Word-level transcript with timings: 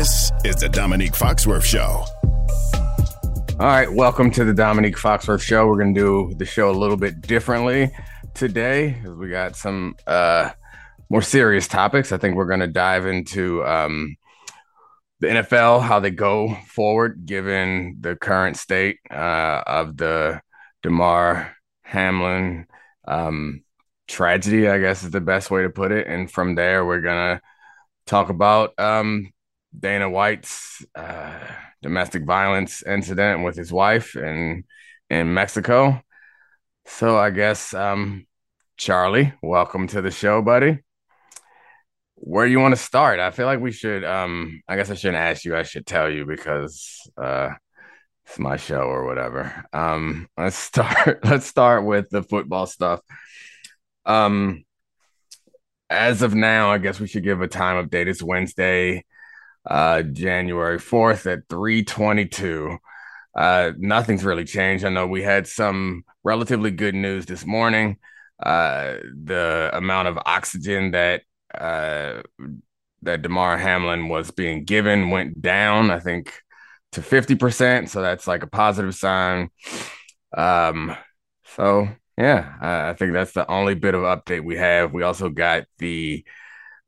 This 0.00 0.32
is 0.46 0.56
the 0.56 0.70
Dominique 0.70 1.12
Foxworth 1.12 1.62
Show. 1.62 2.06
All 3.60 3.66
right, 3.66 3.92
welcome 3.92 4.30
to 4.30 4.46
the 4.46 4.54
Dominique 4.54 4.96
Foxworth 4.96 5.42
Show. 5.42 5.66
We're 5.66 5.76
going 5.76 5.94
to 5.94 6.00
do 6.00 6.34
the 6.36 6.46
show 6.46 6.70
a 6.70 6.72
little 6.72 6.96
bit 6.96 7.20
differently 7.20 7.90
today 8.32 8.92
because 8.92 9.18
we 9.18 9.28
got 9.28 9.56
some 9.56 9.96
uh, 10.06 10.52
more 11.10 11.20
serious 11.20 11.68
topics. 11.68 12.12
I 12.12 12.16
think 12.16 12.34
we're 12.34 12.46
going 12.46 12.60
to 12.60 12.66
dive 12.66 13.04
into 13.04 13.62
um, 13.66 14.16
the 15.18 15.26
NFL, 15.26 15.82
how 15.82 16.00
they 16.00 16.10
go 16.10 16.56
forward 16.66 17.26
given 17.26 17.98
the 18.00 18.16
current 18.16 18.56
state 18.56 19.00
uh, 19.10 19.64
of 19.66 19.98
the 19.98 20.40
Damar 20.82 21.54
Hamlin 21.82 22.64
um, 23.06 23.64
tragedy, 24.08 24.66
I 24.66 24.78
guess 24.78 25.02
is 25.02 25.10
the 25.10 25.20
best 25.20 25.50
way 25.50 25.64
to 25.64 25.68
put 25.68 25.92
it. 25.92 26.06
And 26.06 26.30
from 26.30 26.54
there, 26.54 26.86
we're 26.86 27.02
going 27.02 27.36
to 27.36 27.42
talk 28.06 28.30
about 28.30 28.72
um, 28.78 29.30
Dana 29.78 30.10
White's 30.10 30.84
uh, 30.94 31.38
domestic 31.82 32.24
violence 32.24 32.82
incident 32.82 33.44
with 33.44 33.56
his 33.56 33.72
wife 33.72 34.16
in 34.16 34.64
in 35.08 35.34
Mexico. 35.34 36.00
So 36.86 37.16
I 37.16 37.30
guess 37.30 37.74
um, 37.74 38.26
Charlie, 38.76 39.32
welcome 39.42 39.86
to 39.88 40.02
the 40.02 40.10
show, 40.10 40.42
buddy. 40.42 40.78
Where 42.16 42.46
do 42.46 42.52
you 42.52 42.60
want 42.60 42.72
to 42.72 42.80
start? 42.80 43.18
I 43.20 43.30
feel 43.30 43.46
like 43.46 43.60
we 43.60 43.72
should. 43.72 44.04
Um, 44.04 44.62
I 44.68 44.76
guess 44.76 44.90
I 44.90 44.94
shouldn't 44.94 45.22
ask 45.22 45.44
you. 45.44 45.56
I 45.56 45.62
should 45.62 45.86
tell 45.86 46.10
you 46.10 46.26
because 46.26 47.00
uh, 47.16 47.50
it's 48.26 48.38
my 48.38 48.56
show 48.56 48.82
or 48.82 49.04
whatever. 49.06 49.64
Um, 49.72 50.28
let's 50.36 50.56
start. 50.70 51.24
Let's 51.24 51.46
start 51.46 51.84
with 51.84 52.10
the 52.10 52.22
football 52.22 52.66
stuff. 52.66 53.00
Um, 54.04 54.64
as 55.88 56.22
of 56.22 56.34
now, 56.34 56.70
I 56.70 56.78
guess 56.78 57.00
we 57.00 57.08
should 57.08 57.24
give 57.24 57.40
a 57.40 57.48
time 57.48 57.86
update. 57.86 58.06
It's 58.06 58.22
Wednesday, 58.22 59.04
uh, 59.66 60.02
January 60.02 60.78
4th 60.78 61.30
at 61.30 61.48
322. 61.48 62.78
Uh, 63.34 63.72
nothing's 63.78 64.24
really 64.24 64.44
changed. 64.44 64.84
I 64.84 64.88
know 64.88 65.06
we 65.06 65.22
had 65.22 65.46
some 65.46 66.04
relatively 66.24 66.70
good 66.70 66.94
news 66.94 67.26
this 67.26 67.46
morning. 67.46 67.98
Uh, 68.42 68.96
the 69.24 69.70
amount 69.72 70.08
of 70.08 70.18
oxygen 70.24 70.92
that 70.92 71.22
uh, 71.54 72.22
that 73.02 73.22
Damar 73.22 73.56
Hamlin 73.56 74.08
was 74.08 74.30
being 74.30 74.64
given 74.64 75.10
went 75.10 75.40
down, 75.40 75.90
I 75.90 75.98
think, 76.00 76.32
to 76.92 77.00
50%. 77.00 77.88
So 77.88 78.02
that's 78.02 78.26
like 78.26 78.42
a 78.42 78.46
positive 78.46 78.94
sign. 78.94 79.50
Um, 80.36 80.96
so 81.56 81.88
yeah, 82.16 82.54
I, 82.60 82.90
I 82.90 82.94
think 82.94 83.12
that's 83.12 83.32
the 83.32 83.50
only 83.50 83.74
bit 83.74 83.94
of 83.94 84.02
update 84.02 84.44
we 84.44 84.56
have. 84.56 84.92
We 84.92 85.02
also 85.02 85.28
got 85.28 85.64
the 85.78 86.24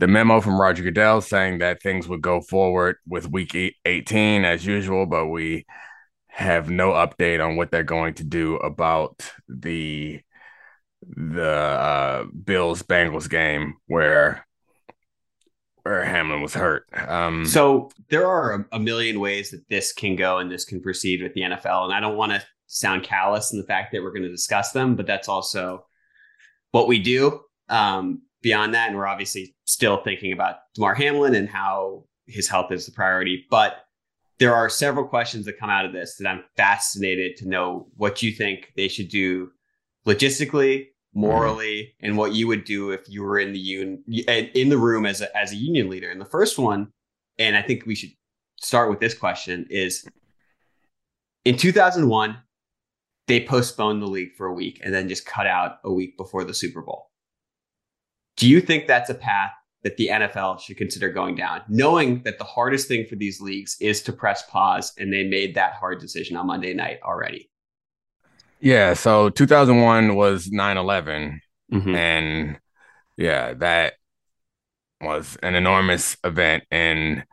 the 0.03 0.09
memo 0.09 0.41
from 0.41 0.61
Roger 0.61 0.83
Goodell 0.83 1.21
saying 1.21 1.59
that 1.59 1.81
things 1.81 2.09
would 2.09 2.23
go 2.23 2.41
forward 2.41 2.97
with 3.07 3.31
week 3.31 3.55
18 3.85 4.45
as 4.45 4.67
usual, 4.67 5.07
but 5.07 5.29
we 5.29 5.65
have 6.27 6.69
no 6.69 6.91
update 6.91 7.41
on 7.41 7.55
what 7.55 7.71
they're 7.71 7.85
going 7.85 8.15
to 8.15 8.25
do 8.25 8.57
about 8.57 9.31
the 9.49 10.21
the 11.07 11.49
uh, 11.49 12.25
Bills 12.25 12.83
Bengals 12.83 13.31
game 13.31 13.75
where 13.87 14.45
where 15.85 16.05
Hamlin 16.05 16.43
was 16.43 16.55
hurt. 16.55 16.85
Um, 17.09 17.47
so 17.47 17.89
there 18.09 18.27
are 18.27 18.67
a, 18.73 18.81
million 18.81 19.21
ways 19.21 19.53
that 19.53 19.69
this 19.69 19.93
can 19.93 20.17
go 20.17 20.39
and 20.39 20.51
this 20.51 20.65
can 20.65 20.83
proceed 20.83 21.23
with 21.23 21.33
the 21.35 21.43
NFL, 21.43 21.85
and 21.85 21.95
I 21.95 22.01
don't 22.01 22.17
want 22.17 22.33
to 22.33 22.43
sound 22.67 23.05
callous 23.05 23.53
in 23.53 23.61
the 23.61 23.67
fact 23.67 23.93
that 23.93 24.03
we're 24.03 24.11
going 24.11 24.25
to 24.25 24.29
discuss 24.29 24.73
them, 24.73 24.97
but 24.97 25.07
that's 25.07 25.29
also 25.29 25.87
what 26.73 26.89
we 26.89 26.99
do. 26.99 27.41
Um, 27.69 28.23
beyond 28.43 28.75
that, 28.75 28.89
and 28.89 28.97
we're 28.97 29.07
obviously 29.07 29.55
still 29.65 30.03
thinking 30.03 30.33
about 30.33 30.57
Damar 30.75 30.95
Hamlin 30.95 31.35
and 31.35 31.49
how 31.49 32.05
his 32.27 32.49
health 32.49 32.73
is 32.73 32.87
the 32.87 32.93
priority, 32.93 33.45
but 33.51 33.85
there 34.39 34.55
are 34.55 34.69
several 34.69 35.07
questions 35.07 35.47
that 35.47 35.59
come 35.59 35.71
out 35.71 35.85
of 35.85 35.93
this 35.93 36.17
that 36.17 36.29
I'm 36.29 36.43
fascinated 36.57 37.37
to 37.37 37.49
know 37.49 37.87
what 37.97 38.23
you 38.23 38.33
think 38.33 38.73
they 38.77 38.89
should 38.89 39.09
do 39.09 39.51
logistically, 40.07 40.87
morally, 41.15 41.95
and 42.01 42.17
what 42.17 42.33
you 42.33 42.49
would 42.49 42.65
do 42.65 42.91
if 42.91 43.09
you 43.09 43.23
were 43.23 43.39
in 43.39 43.53
the 43.53 43.59
union 43.59 44.03
in 44.09 44.69
the 44.69 44.79
room 44.79 45.07
as 45.07 45.21
a, 45.21 45.37
as 45.37 45.53
a 45.53 45.57
union 45.57 45.89
leader. 45.89 46.11
And 46.11 46.21
the 46.21 46.25
first 46.27 46.59
one, 46.59 46.89
and 47.39 47.57
I 47.57 47.63
think 47.63 47.87
we 47.87 47.95
should 47.95 48.11
start 48.61 48.91
with 48.91 49.01
this 49.01 49.15
question 49.15 49.67
is 49.71 50.05
in 51.45 51.57
2001 51.57 52.37
they 53.29 53.45
postponed 53.45 54.03
the 54.03 54.07
league 54.07 54.35
for 54.37 54.47
a 54.47 54.53
week 54.53 54.81
and 54.83 54.93
then 54.93 55.09
just 55.09 55.25
cut 55.25 55.47
out 55.47 55.79
a 55.85 55.93
week 55.93 56.17
before 56.17 56.43
the 56.43 56.55
Super 56.55 56.83
Bowl. 56.83 57.12
Do 58.37 58.49
you 58.49 58.61
think 58.61 58.87
that's 58.87 59.11
a 59.11 59.15
path 59.15 59.53
that 59.83 59.97
the 59.97 60.09
NFL 60.09 60.61
should 60.61 60.77
consider 60.77 61.11
going 61.11 61.35
down, 61.35 61.63
knowing 61.69 62.23
that 62.23 62.39
the 62.39 62.45
hardest 62.45 62.89
thing 62.89 63.07
for 63.07 63.17
these 63.17 63.41
leagues 63.41 63.77
is 63.81 64.03
to 64.03 64.13
press 64.13 64.45
pause, 64.49 64.93
and 64.99 65.13
they 65.13 65.25
made 65.25 65.55
that 65.57 65.75
hard 65.75 66.01
decision 66.01 66.37
on 66.37 66.47
Monday 66.47 66.73
night 66.73 67.01
already? 67.05 67.51
Yeah. 68.61 68.95
So 68.95 69.29
2001 69.29 70.15
was 70.15 70.51
9 70.51 70.77
11. 70.77 71.41
Mm-hmm. 71.73 71.95
And 71.95 72.59
yeah, 73.17 73.55
that 73.55 73.95
was 75.01 75.37
an 75.43 75.55
enormous 75.57 76.17
event. 76.23 76.65
And 76.71 77.25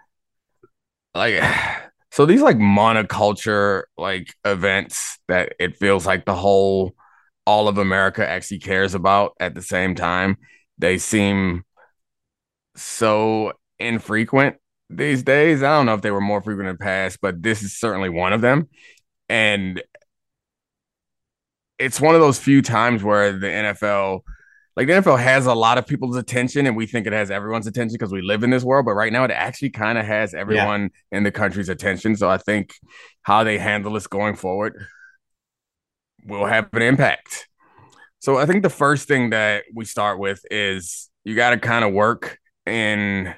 like, 1.14 1.42
so 2.12 2.26
these 2.26 2.42
like 2.42 2.58
monoculture 2.58 3.84
like 3.98 4.34
events 4.44 5.20
that 5.28 5.54
it 5.60 5.78
feels 5.78 6.06
like 6.06 6.26
the 6.26 6.36
whole 6.36 6.96
all 7.46 7.68
of 7.68 7.78
America 7.78 8.28
actually 8.28 8.60
cares 8.60 8.96
about 8.96 9.34
at 9.40 9.56
the 9.56 9.62
same 9.62 9.96
time, 9.96 10.38
they 10.80 10.98
seem 10.98 11.64
so 12.76 13.54
infrequent 13.78 14.56
these 14.90 15.24
days. 15.24 15.62
I 15.62 15.76
don't 15.76 15.86
know 15.86 15.94
if 15.94 16.02
they 16.02 16.12
were 16.12 16.22
more 16.22 16.42
frequent 16.42 16.70
in 16.70 16.76
the 16.76 16.84
past, 16.84 17.20
but 17.22 17.44
this 17.44 17.62
is 17.62 17.78
certainly 17.78 18.10
one 18.10 18.34
of 18.34 18.42
them. 18.42 18.70
And 19.28 19.84
it's 21.78 22.02
one 22.02 22.16
of 22.16 22.22
those 22.22 22.40
few 22.40 22.62
times 22.62 23.04
where 23.04 23.34
the 23.34 23.48
NFL, 23.48 24.22
like 24.76 24.88
the 24.88 24.94
NFL 24.94 25.20
has 25.20 25.46
a 25.46 25.54
lot 25.54 25.78
of 25.78 25.86
people's 25.86 26.16
attention 26.16 26.66
and 26.66 26.76
we 26.76 26.88
think 26.88 27.06
it 27.06 27.14
has 27.14 27.30
everyone's 27.30 27.68
attention 27.68 27.94
because 27.94 28.12
we 28.12 28.22
live 28.22 28.44
in 28.44 28.50
this 28.50 28.64
world. 28.64 28.86
But 28.86 28.94
right 28.94 29.14
now 29.14 29.26
it 29.26 29.32
actually 29.32 29.70
kind 29.70 29.98
of 29.98 30.06
has 30.06 30.34
everyone 30.34 30.90
yeah. 31.12 31.18
in 31.18 31.24
the 31.24 31.32
country's 31.32 31.70
attention. 31.70 32.16
So 32.16 32.30
I 32.30 32.38
think 32.38 32.74
how 33.22 33.44
they 33.44 33.58
handle 33.58 33.94
this 33.94 34.08
going 34.08 34.36
forward 34.36 34.76
will 36.26 36.46
have 36.46 36.74
an 36.74 36.82
impact. 36.82 37.49
So 38.20 38.38
I 38.38 38.46
think 38.46 38.64
the 38.64 38.70
first 38.70 39.08
thing 39.08 39.30
that 39.30 39.64
we 39.74 39.86
start 39.86 40.20
with 40.20 40.42
is 40.52 41.10
you 41.24 41.36
got 41.36 41.52
to 41.52 41.58
kind 41.58 41.86
of 41.86 41.94
work 41.94 42.38
in 42.66 43.34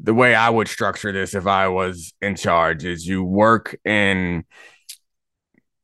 the 0.00 0.14
way 0.14 0.34
I 0.34 0.50
would 0.50 0.68
structure 0.68 1.12
this 1.12 1.34
if 1.34 1.46
I 1.46 1.68
was 1.68 2.12
in 2.20 2.36
charge 2.36 2.84
is 2.84 3.06
you 3.06 3.24
work 3.24 3.78
in 3.84 4.44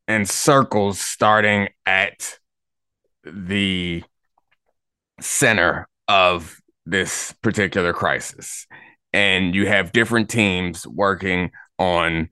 in 0.06 0.26
circles 0.26 1.00
starting 1.00 1.68
at 1.86 2.38
the 3.24 4.04
center 5.20 5.88
of 6.08 6.60
this 6.84 7.34
particular 7.42 7.92
crisis. 7.92 8.66
And 9.12 9.54
you 9.54 9.66
have 9.66 9.92
different 9.92 10.28
teams 10.28 10.86
working 10.86 11.50
on 11.78 12.28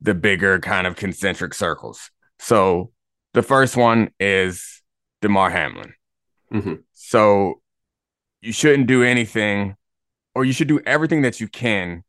the 0.00 0.14
bigger 0.14 0.58
kind 0.58 0.86
of 0.86 0.96
concentric 0.96 1.54
circles. 1.54 2.10
So 2.40 2.90
the 3.34 3.42
first 3.42 3.76
one 3.76 4.10
is 4.18 4.81
damar 5.22 5.48
hamlin 5.50 5.94
mm-hmm. 6.52 6.74
so 6.92 7.60
you 8.42 8.52
shouldn't 8.52 8.86
do 8.86 9.02
anything 9.02 9.76
or 10.34 10.44
you 10.44 10.52
should 10.52 10.68
do 10.68 10.80
everything 10.84 11.22
that 11.22 11.40
you 11.40 11.48
can 11.48 12.04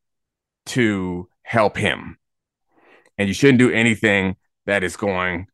to 0.66 1.28
help 1.44 1.78
him. 1.78 2.18
And 3.18 3.28
you 3.28 3.34
shouldn't 3.34 3.59
do 3.59 3.72
anything 3.72 4.35
that 4.66 4.84
is 4.84 4.97
going 4.97 5.47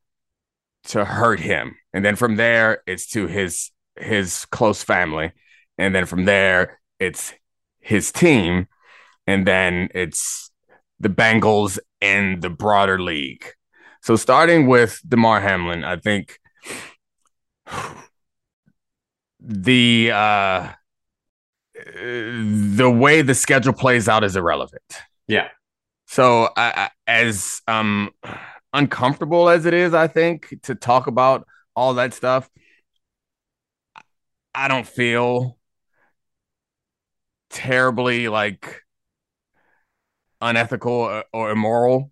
to 0.85 1.03
hurt 1.03 1.39
him. 1.39 1.75
And 1.93 2.05
then 2.05 2.15
from 2.15 2.37
there, 2.37 2.83
it's 2.87 3.07
to 3.11 3.27
his 3.27 3.71
his 3.97 4.45
close 4.45 4.81
family. 4.81 5.33
And 5.77 5.93
then 5.93 6.05
from 6.05 6.25
there, 6.25 6.79
it's 6.99 7.33
his 7.79 8.11
team. 8.11 8.67
And 9.27 9.45
then 9.45 9.89
it's 9.93 10.51
the 10.99 11.09
Bengals 11.09 11.79
and 12.01 12.41
the 12.41 12.49
broader 12.49 13.01
league. 13.01 13.45
So 14.01 14.15
starting 14.15 14.67
with 14.67 15.01
Damar 15.07 15.41
Hamlin, 15.41 15.83
I 15.83 15.97
think 15.97 16.39
the 19.39 20.11
uh 20.11 20.71
the 21.73 22.89
way 22.89 23.21
the 23.21 23.33
schedule 23.33 23.73
plays 23.73 24.09
out 24.09 24.23
is 24.23 24.35
irrelevant. 24.35 24.83
Yeah. 25.27 25.47
So 26.07 26.49
I, 26.57 26.73
I, 26.75 26.89
as 27.07 27.61
um 27.67 28.11
uncomfortable 28.73 29.49
as 29.49 29.65
it 29.65 29.73
is, 29.73 29.93
I 29.93 30.07
think 30.07 30.53
to 30.63 30.75
talk 30.75 31.07
about 31.07 31.47
all 31.75 31.93
that 31.95 32.13
stuff, 32.13 32.49
I 34.53 34.67
don't 34.67 34.87
feel 34.87 35.57
terribly 37.49 38.27
like 38.27 38.81
unethical 40.41 40.91
or, 40.91 41.23
or 41.33 41.51
immoral 41.51 42.11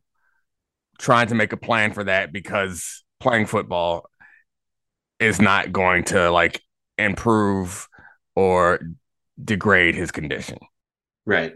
trying 0.97 1.27
to 1.27 1.35
make 1.35 1.53
a 1.53 1.57
plan 1.57 1.93
for 1.93 2.03
that 2.03 2.31
because 2.31 3.03
playing 3.19 3.45
football 3.45 4.09
is 5.19 5.41
not 5.41 5.71
going 5.71 6.03
to 6.05 6.29
like 6.31 6.61
improve 6.97 7.87
or 8.35 8.79
degrade 9.43 9.95
his 9.95 10.11
condition. 10.11 10.59
Right. 11.25 11.55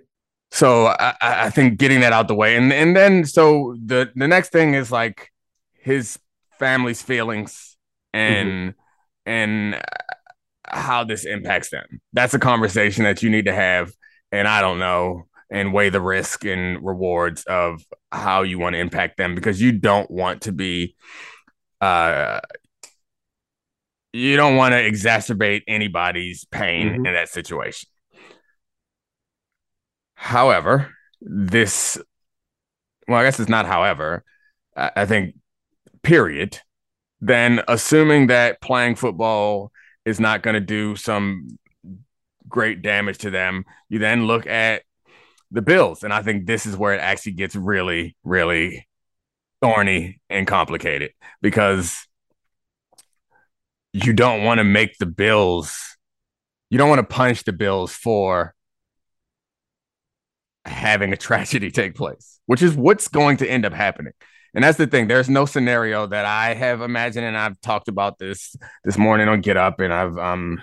so 0.52 0.88
I, 0.88 1.16
I 1.22 1.50
think 1.50 1.80
getting 1.80 2.02
that 2.02 2.14
out 2.14 2.28
the 2.28 2.36
way, 2.36 2.58
and 2.58 2.72
and 2.74 2.96
then 2.96 3.26
so 3.26 3.76
the 3.84 4.12
the 4.16 4.28
next 4.28 4.52
thing 4.52 4.74
is 4.74 4.92
like 4.92 5.32
his 5.74 6.20
family's 6.60 7.02
feelings 7.02 7.78
and 8.14 8.50
mm-hmm. 8.50 8.80
and 9.26 9.82
how 10.66 11.04
this 11.04 11.26
impacts 11.26 11.70
them. 11.70 12.02
That's 12.14 12.34
a 12.34 12.40
conversation 12.40 13.04
that 13.06 13.24
you 13.24 13.30
need 13.30 13.46
to 13.46 13.54
have, 13.54 13.92
and 14.32 14.48
I 14.48 14.62
don't 14.62 14.80
know 14.80 15.28
and 15.52 15.74
weigh 15.74 15.90
the 15.90 16.02
risk 16.02 16.46
and 16.46 16.84
rewards 16.84 17.44
of 17.44 17.84
how 18.12 18.42
you 18.42 18.58
want 18.58 18.74
to 18.74 18.80
impact 18.80 19.18
them 19.18 19.36
because 19.36 19.62
you 19.62 19.74
don't 19.74 20.10
want 20.10 20.44
to 20.44 20.52
be 20.54 20.96
uh 21.82 22.40
you 24.14 24.36
don't 24.36 24.56
want 24.56 24.74
to 24.74 24.82
exacerbate 24.82 25.64
anybody's 25.68 26.46
pain 26.46 26.88
mm-hmm. 26.88 27.06
in 27.06 27.14
that 27.14 27.30
situation. 27.30 27.90
However, 30.16 30.94
this, 31.22 31.98
well, 33.08 33.20
I 33.20 33.24
guess 33.24 33.40
it's 33.40 33.50
not 33.50 33.66
however, 33.66 34.24
I 34.76 35.06
think, 35.06 35.36
period, 36.04 36.60
then 37.20 37.62
assuming 37.68 38.28
that 38.28 38.62
playing 38.62 38.96
football 38.96 39.72
is 40.06 40.20
not 40.20 40.42
going 40.44 40.56
to 40.56 40.60
do 40.60 40.96
some 40.96 41.58
great 42.48 42.82
damage 42.82 43.20
to 43.20 43.30
them, 43.30 43.66
you 43.90 44.00
then 44.00 44.28
look 44.28 44.48
at 44.48 44.84
the 45.52 45.62
Bills. 45.62 46.04
And 46.04 46.14
I 46.14 46.22
think 46.22 46.46
this 46.46 46.66
is 46.66 46.78
where 46.78 46.94
it 46.94 47.00
actually 47.00 47.34
gets 47.34 47.56
really, 47.56 48.16
really 48.24 48.88
thorny 49.62 50.20
and 50.30 50.48
complicated 50.48 51.12
because 51.42 52.08
you 53.94 54.14
don't 54.14 54.44
want 54.44 54.60
to 54.60 54.64
make 54.64 54.98
the 54.98 55.06
Bills, 55.06 55.98
you 56.70 56.78
don't 56.78 56.90
want 56.90 57.00
to 57.00 57.16
punish 57.16 57.44
the 57.44 57.54
Bills 57.54 57.94
for 57.94 58.56
having 60.66 61.14
a 61.14 61.18
tragedy 61.28 61.72
take 61.72 61.96
place, 61.96 62.40
which 62.46 62.62
is 62.62 62.76
what's 62.76 63.08
going 63.08 63.38
to 63.38 63.50
end 63.50 63.66
up 63.66 63.74
happening. 63.74 64.14
And 64.54 64.64
that's 64.64 64.78
the 64.78 64.88
thing. 64.88 65.08
There's 65.08 65.30
no 65.30 65.46
scenario 65.46 66.08
that 66.08 66.26
I 66.26 66.54
have 66.54 66.82
imagined, 66.82 67.26
and 67.26 67.38
I've 67.38 67.60
talked 67.62 67.88
about 67.88 68.20
this 68.20 68.56
this 68.84 68.98
morning 68.98 69.30
on 69.30 69.42
Get 69.42 69.56
Up, 69.56 69.80
and 69.80 69.94
I've 69.94 70.18
um 70.18 70.62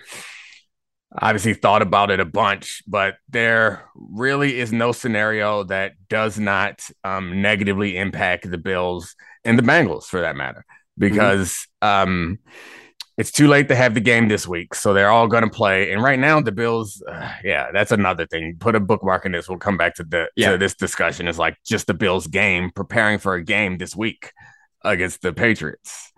obviously 1.20 1.54
thought 1.54 1.80
about 1.80 2.10
it 2.10 2.20
a 2.20 2.24
bunch, 2.26 2.82
but 2.86 3.16
there 3.30 3.88
really 3.94 4.58
is 4.58 4.72
no 4.72 4.92
scenario 4.92 5.64
that 5.64 5.92
does 6.10 6.38
not 6.38 6.86
um, 7.02 7.40
negatively 7.40 7.96
impact 7.96 8.50
the 8.50 8.58
Bills 8.58 9.14
and 9.42 9.58
the 9.58 9.62
Bengals, 9.62 10.04
for 10.04 10.20
that 10.20 10.36
matter, 10.36 10.66
because 10.98 11.66
mm-hmm. 11.82 12.10
um 12.10 12.38
it's 13.18 13.32
too 13.32 13.48
late 13.48 13.66
to 13.66 13.74
have 13.74 13.94
the 13.94 14.00
game 14.00 14.28
this 14.28 14.46
week, 14.46 14.76
so 14.76 14.94
they're 14.94 15.10
all 15.10 15.26
going 15.26 15.42
to 15.42 15.50
play. 15.50 15.92
And 15.92 16.00
right 16.00 16.18
now, 16.18 16.40
the 16.40 16.52
Bills, 16.52 17.02
uh, 17.06 17.32
yeah, 17.42 17.72
that's 17.72 17.90
another 17.90 18.26
thing. 18.26 18.56
Put 18.60 18.76
a 18.76 18.80
bookmark 18.80 19.26
in 19.26 19.32
this. 19.32 19.48
We'll 19.48 19.58
come 19.58 19.76
back 19.76 19.96
to 19.96 20.04
the 20.04 20.28
yeah. 20.36 20.52
to 20.52 20.58
this 20.58 20.76
discussion. 20.76 21.26
Is 21.26 21.36
like 21.36 21.56
just 21.66 21.88
the 21.88 21.94
Bills 21.94 22.28
game, 22.28 22.70
preparing 22.70 23.18
for 23.18 23.34
a 23.34 23.42
game 23.42 23.76
this 23.76 23.96
week 23.96 24.32
against 24.84 25.20
the 25.20 25.32
Patriots. 25.32 26.12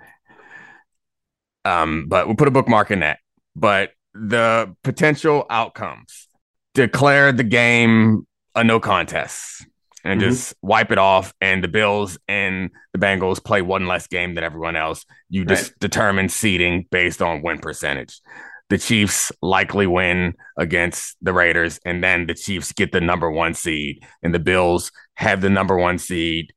Um, 1.65 2.05
but 2.07 2.27
we'll 2.27 2.37
put 2.37 2.49
a 2.49 2.53
bookmark 2.53 2.91
in 2.91 3.01
that. 3.01 3.19
But 3.57 3.93
the 4.13 4.77
potential 4.85 5.47
outcomes: 5.49 6.29
declare 6.75 7.33
the 7.33 7.45
game 7.45 8.27
a 8.55 8.63
no 8.63 8.79
contest 8.79 9.67
and 10.05 10.21
mm-hmm. 10.21 10.31
just 10.31 10.55
wipe 10.63 10.91
it 10.91 10.99
off. 10.99 11.33
And 11.41 11.63
the 11.63 11.69
Bills 11.69 12.19
and 12.29 12.71
the 12.93 12.99
Bengals 12.99 13.43
play 13.43 13.63
one 13.63 13.87
less 13.87 14.07
game 14.07 14.35
than 14.35 14.45
everyone 14.45 14.77
else. 14.77 15.05
You 15.29 15.43
right. 15.43 15.49
just 15.49 15.79
determine 15.79 16.29
seeding 16.29 16.87
based 16.91 17.23
on 17.23 17.43
win 17.43 17.59
percentage. 17.59 18.21
The 18.69 18.79
Chiefs 18.79 19.33
likely 19.43 19.89
win 19.89 20.35
against 20.57 21.17
the 21.21 21.33
Raiders, 21.33 21.81
and 21.85 22.05
then 22.05 22.27
the 22.27 22.35
Chiefs 22.35 22.73
get 22.73 22.93
the 22.93 23.01
number 23.01 23.29
one 23.29 23.53
seed, 23.53 24.05
and 24.23 24.33
the 24.33 24.39
Bills 24.39 24.93
have 25.15 25.41
the 25.41 25.51
number 25.51 25.77
one 25.77 25.99
seed 25.99 26.53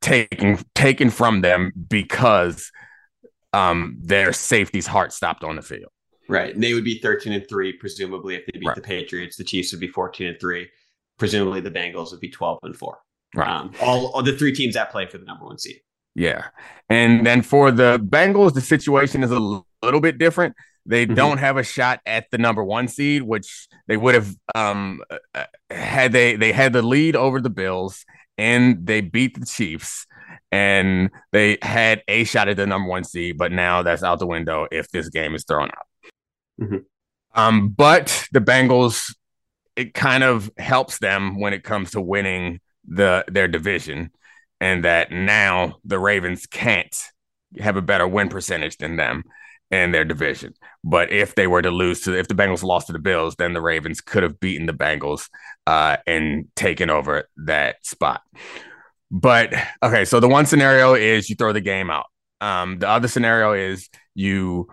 taken 0.00 0.58
taken 0.76 1.10
from 1.10 1.40
them 1.40 1.72
because 1.88 2.70
um, 3.52 3.96
their 4.00 4.32
safety's 4.32 4.86
heart 4.86 5.12
stopped 5.12 5.42
on 5.42 5.56
the 5.56 5.62
field. 5.62 5.90
Right. 6.28 6.54
And 6.54 6.62
they 6.62 6.74
would 6.74 6.84
be 6.84 6.98
13 6.98 7.32
and 7.32 7.48
3, 7.48 7.74
presumably, 7.74 8.34
if 8.34 8.46
they 8.46 8.58
beat 8.58 8.66
right. 8.66 8.76
the 8.76 8.82
Patriots. 8.82 9.36
The 9.36 9.44
Chiefs 9.44 9.72
would 9.72 9.80
be 9.80 9.88
14 9.88 10.26
and 10.26 10.40
3 10.40 10.68
presumably 11.18 11.60
the 11.60 11.70
Bengals 11.70 12.10
would 12.10 12.20
be 12.20 12.30
12 12.30 12.58
and 12.62 12.76
4. 12.76 12.98
Right. 13.34 13.48
Um, 13.48 13.72
all, 13.80 14.08
all 14.08 14.22
the 14.22 14.36
three 14.36 14.54
teams 14.54 14.74
that 14.74 14.90
play 14.90 15.06
for 15.06 15.18
the 15.18 15.24
number 15.24 15.44
one 15.44 15.58
seed. 15.58 15.80
Yeah. 16.14 16.46
And 16.88 17.26
then 17.26 17.42
for 17.42 17.70
the 17.70 17.98
Bengals, 17.98 18.54
the 18.54 18.60
situation 18.60 19.24
is 19.24 19.30
a 19.30 19.62
little 19.82 20.00
bit 20.00 20.18
different. 20.18 20.54
They 20.86 21.06
mm-hmm. 21.06 21.14
don't 21.14 21.38
have 21.38 21.56
a 21.56 21.62
shot 21.62 22.00
at 22.06 22.30
the 22.30 22.38
number 22.38 22.62
one 22.62 22.88
seed, 22.88 23.22
which 23.22 23.68
they 23.88 23.96
would 23.96 24.14
have 24.14 24.34
um, 24.54 25.00
had 25.70 26.12
they 26.12 26.36
they 26.36 26.52
had 26.52 26.72
the 26.72 26.82
lead 26.82 27.16
over 27.16 27.40
the 27.40 27.50
Bills 27.50 28.04
and 28.36 28.86
they 28.86 29.00
beat 29.00 29.38
the 29.38 29.46
Chiefs 29.46 30.06
and 30.52 31.10
they 31.32 31.58
had 31.62 32.02
a 32.06 32.24
shot 32.24 32.48
at 32.48 32.56
the 32.56 32.66
number 32.66 32.88
one 32.88 33.04
seed, 33.04 33.38
but 33.38 33.50
now 33.50 33.82
that's 33.82 34.02
out 34.02 34.18
the 34.18 34.26
window 34.26 34.68
if 34.70 34.90
this 34.90 35.08
game 35.08 35.34
is 35.34 35.44
thrown 35.44 35.68
out. 35.68 36.12
Mm-hmm. 36.60 36.76
Um, 37.34 37.68
but 37.70 38.28
the 38.32 38.40
Bengals 38.40 39.14
it 39.76 39.94
kind 39.94 40.22
of 40.22 40.50
helps 40.58 40.98
them 40.98 41.40
when 41.40 41.52
it 41.52 41.64
comes 41.64 41.92
to 41.92 42.00
winning 42.00 42.60
the 42.86 43.24
their 43.28 43.48
division 43.48 44.10
and 44.60 44.84
that 44.84 45.10
now 45.10 45.76
the 45.84 45.98
Ravens 45.98 46.46
can't 46.46 46.96
have 47.58 47.76
a 47.76 47.82
better 47.82 48.06
win 48.06 48.28
percentage 48.28 48.76
than 48.78 48.96
them 48.96 49.24
in 49.70 49.92
their 49.92 50.04
division. 50.04 50.54
But 50.82 51.10
if 51.10 51.34
they 51.34 51.46
were 51.46 51.62
to 51.62 51.70
lose 51.70 52.02
to 52.02 52.16
if 52.16 52.28
the 52.28 52.34
Bengals 52.34 52.62
lost 52.62 52.86
to 52.88 52.92
the 52.92 52.98
Bills, 52.98 53.36
then 53.36 53.52
the 53.52 53.60
Ravens 53.60 54.00
could 54.00 54.22
have 54.22 54.40
beaten 54.40 54.66
the 54.66 54.72
Bengals 54.72 55.28
uh, 55.66 55.96
and 56.06 56.48
taken 56.54 56.90
over 56.90 57.28
that 57.38 57.84
spot. 57.84 58.22
But 59.10 59.54
okay, 59.82 60.04
so 60.04 60.20
the 60.20 60.28
one 60.28 60.46
scenario 60.46 60.94
is 60.94 61.28
you 61.28 61.36
throw 61.36 61.52
the 61.52 61.60
game 61.60 61.90
out. 61.90 62.06
Um, 62.40 62.78
the 62.78 62.88
other 62.88 63.08
scenario 63.08 63.52
is 63.52 63.88
you 64.14 64.68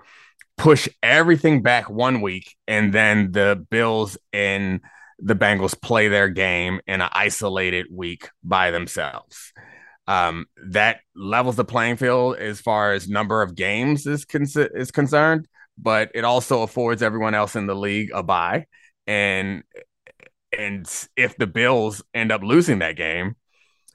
push 0.62 0.88
everything 1.02 1.64
back 1.64 1.90
one 1.90 2.22
week, 2.22 2.56
and 2.68 2.94
then 2.94 3.32
the 3.32 3.66
Bills 3.72 4.16
and 4.32 4.80
the 5.18 5.34
Bengals 5.34 5.80
play 5.80 6.08
their 6.08 6.30
game 6.30 6.80
in 6.86 7.02
an 7.02 7.10
isolated 7.12 7.88
week 7.92 8.30
by 8.44 8.70
themselves. 8.70 9.54
Um, 10.06 10.46
that 10.68 11.00
levels 11.16 11.56
the 11.56 11.66
playing 11.66 11.96
field 11.96 12.38
as 12.38 12.62
far 12.62 12.94
as 12.94 13.10
number 13.10 13.42
of 13.42 13.56
games 13.56 14.06
is 14.06 14.24
con- 14.26 14.46
is 14.76 14.92
concerned, 14.92 15.48
but 15.80 16.12
it 16.14 16.24
also 16.24 16.62
affords 16.62 17.02
everyone 17.02 17.34
else 17.34 17.56
in 17.56 17.66
the 17.66 17.76
league 17.76 18.12
a 18.14 18.22
bye. 18.22 18.68
And 19.08 19.64
and 20.56 20.86
if 21.18 21.38
the 21.38 21.48
Bills 21.48 22.04
end 22.14 22.32
up 22.32 22.44
losing 22.44 22.80
that 22.80 22.96
game, 22.96 23.36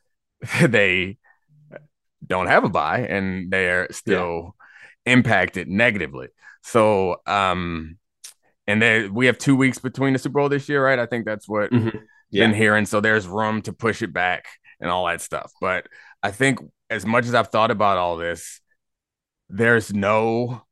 they 0.60 1.18
don't 2.26 2.48
have 2.48 2.64
a 2.64 2.70
bye 2.70 3.06
and 3.08 3.52
they're 3.52 3.86
still. 3.92 4.55
Impacted 5.06 5.68
negatively. 5.68 6.28
So, 6.62 7.16
um, 7.26 7.98
and 8.66 8.82
then 8.82 9.14
we 9.14 9.26
have 9.26 9.38
two 9.38 9.56
weeks 9.56 9.78
between 9.78 10.12
the 10.12 10.18
Super 10.18 10.40
Bowl 10.40 10.48
this 10.48 10.68
year, 10.68 10.84
right? 10.84 10.98
I 10.98 11.06
think 11.06 11.24
that's 11.24 11.48
what 11.48 11.70
mm-hmm. 11.70 11.96
yeah. 12.30 12.46
been 12.46 12.54
hearing. 12.54 12.84
So 12.84 13.00
there's 13.00 13.26
room 13.26 13.62
to 13.62 13.72
push 13.72 14.02
it 14.02 14.12
back 14.12 14.46
and 14.80 14.90
all 14.90 15.06
that 15.06 15.20
stuff. 15.20 15.52
But 15.60 15.86
I 16.22 16.32
think 16.32 16.58
as 16.90 17.06
much 17.06 17.26
as 17.26 17.34
I've 17.34 17.48
thought 17.48 17.70
about 17.70 17.98
all 17.98 18.16
this, 18.16 18.60
there's 19.48 19.94
no 19.94 20.62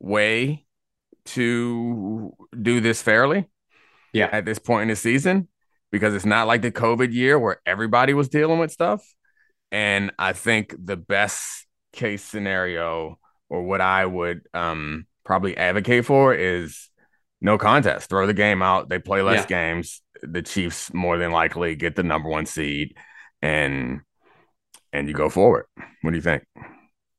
way 0.00 0.66
to 1.26 2.34
do 2.60 2.80
this 2.80 3.00
fairly. 3.00 3.48
Yeah. 4.12 4.28
At 4.30 4.44
this 4.44 4.58
point 4.60 4.82
in 4.82 4.88
the 4.88 4.96
season, 4.96 5.48
because 5.90 6.14
it's 6.14 6.24
not 6.24 6.46
like 6.46 6.62
the 6.62 6.70
COVID 6.70 7.12
year 7.12 7.38
where 7.38 7.60
everybody 7.66 8.14
was 8.14 8.28
dealing 8.28 8.58
with 8.58 8.70
stuff. 8.70 9.04
And 9.72 10.12
I 10.18 10.32
think 10.32 10.74
the 10.78 10.96
best 10.96 11.66
case 11.92 12.22
scenario 12.22 13.18
or 13.54 13.62
what 13.62 13.80
I 13.80 14.04
would 14.04 14.42
um 14.52 15.06
probably 15.24 15.56
advocate 15.56 16.04
for 16.04 16.34
is 16.34 16.90
no 17.40 17.58
contest. 17.58 18.08
Throw 18.08 18.26
the 18.26 18.34
game 18.34 18.62
out. 18.62 18.88
They 18.88 18.98
play 18.98 19.22
less 19.22 19.46
yeah. 19.48 19.74
games. 19.74 20.02
The 20.22 20.42
Chiefs 20.42 20.92
more 20.92 21.18
than 21.18 21.30
likely 21.30 21.76
get 21.76 21.96
the 21.96 22.02
number 22.02 22.28
one 22.28 22.46
seed, 22.46 22.96
and 23.42 24.00
and 24.92 25.08
you 25.08 25.14
go 25.14 25.28
forward. 25.28 25.66
What 26.02 26.10
do 26.10 26.16
you 26.16 26.22
think? 26.22 26.44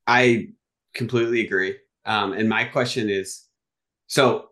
I 0.08 0.50
completely 0.94 1.42
agree. 1.46 1.78
Um, 2.06 2.34
and 2.34 2.50
my 2.50 2.66
question 2.66 3.10
is, 3.10 3.44
so 4.08 4.50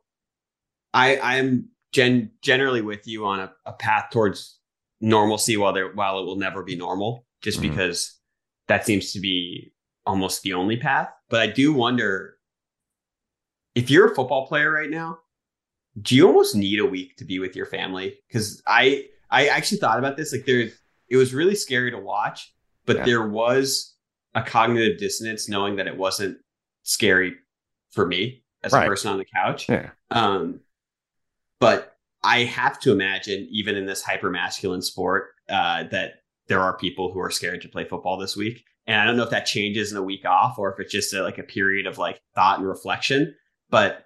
I 0.94 1.18
I 1.18 1.36
am 1.38 1.70
gen- 1.92 2.32
generally 2.42 2.82
with 2.82 3.08
you 3.08 3.26
on 3.26 3.40
a, 3.40 3.52
a 3.66 3.74
path 3.74 4.10
towards 4.12 4.60
normalcy 5.02 5.58
while 5.58 5.74
there 5.74 5.92
while 5.94 6.20
it 6.20 6.26
will 6.26 6.38
never 6.38 6.64
be 6.64 6.76
normal, 6.76 7.26
just 7.42 7.60
mm-hmm. 7.60 7.70
because 7.70 8.20
that 8.68 8.86
seems 8.86 9.12
to 9.14 9.20
be 9.20 9.74
almost 10.06 10.42
the 10.44 10.54
only 10.54 10.78
path. 10.78 11.10
But 11.34 11.42
I 11.42 11.48
do 11.48 11.74
wonder 11.74 12.36
if 13.74 13.90
you're 13.90 14.12
a 14.12 14.14
football 14.14 14.46
player 14.46 14.72
right 14.72 14.92
now, 14.92 15.18
do 16.00 16.16
you 16.16 16.28
almost 16.28 16.56
need 16.56 16.78
a 16.78 16.86
week 16.86 17.18
to 17.18 17.26
be 17.26 17.40
with 17.40 17.56
your 17.56 17.66
family? 17.66 18.20
Because 18.28 18.62
I 18.68 19.08
I 19.32 19.48
actually 19.48 19.80
thought 19.80 19.98
about 19.98 20.16
this. 20.16 20.32
Like 20.32 20.46
there, 20.46 20.70
it 21.10 21.18
was 21.18 21.34
really 21.34 21.56
scary 21.56 21.90
to 21.90 21.98
watch, 21.98 22.54
but 22.86 22.98
yeah. 22.98 23.06
there 23.06 23.28
was 23.28 23.96
a 24.36 24.44
cognitive 24.44 25.00
dissonance 25.00 25.50
knowing 25.50 25.78
that 25.78 25.88
it 25.88 25.98
wasn't 25.98 26.38
scary 26.84 27.34
for 27.90 28.06
me 28.06 28.44
as 28.64 28.72
right. 28.72 28.86
a 28.86 28.88
person 28.88 29.10
on 29.10 29.18
the 29.18 29.26
couch. 29.26 29.68
Yeah. 29.68 29.90
Um, 30.12 30.60
but 31.60 31.98
I 32.24 32.44
have 32.44 32.80
to 32.82 32.92
imagine, 32.92 33.48
even 33.50 33.76
in 33.76 33.88
this 33.88 34.04
hyper 34.04 34.30
masculine 34.30 34.84
sport, 34.84 35.32
uh, 35.50 35.86
that 35.86 36.23
there 36.48 36.60
are 36.60 36.78
people 36.78 37.12
who 37.12 37.20
are 37.20 37.30
scared 37.30 37.62
to 37.62 37.70
play 37.70 37.86
football 37.86 38.18
this 38.18 38.36
week. 38.36 38.64
And 38.86 39.00
I 39.00 39.06
don't 39.06 39.16
know 39.16 39.24
if 39.24 39.30
that 39.30 39.46
changes 39.46 39.92
in 39.92 39.98
a 39.98 40.04
week 40.04 40.26
off 40.26 40.60
or 40.60 40.74
if 40.74 40.80
it's 40.80 40.92
just 40.92 41.14
a, 41.14 41.24
like 41.24 41.38
a 41.38 41.44
period 41.44 41.88
of 41.88 41.98
like 41.98 42.22
thought 42.36 42.60
and 42.60 42.68
reflection. 42.68 43.34
But 43.70 44.06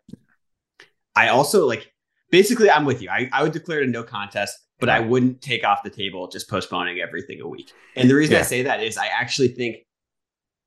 I 1.15 1.29
also 1.29 1.65
like 1.65 1.91
basically 2.31 2.69
I'm 2.69 2.85
with 2.85 3.01
you. 3.01 3.09
I, 3.09 3.29
I 3.33 3.43
would 3.43 3.53
declare 3.53 3.81
it 3.81 3.87
a 3.87 3.91
no 3.91 4.03
contest, 4.03 4.55
but 4.79 4.89
I 4.89 4.99
wouldn't 4.99 5.41
take 5.41 5.63
off 5.63 5.81
the 5.83 5.89
table 5.89 6.27
just 6.27 6.47
postponing 6.47 6.99
everything 6.99 7.41
a 7.41 7.47
week. 7.47 7.71
And 7.95 8.09
the 8.09 8.15
reason 8.15 8.33
yeah. 8.33 8.39
I 8.39 8.43
say 8.43 8.61
that 8.63 8.83
is 8.83 8.97
I 8.97 9.07
actually 9.07 9.49
think 9.49 9.77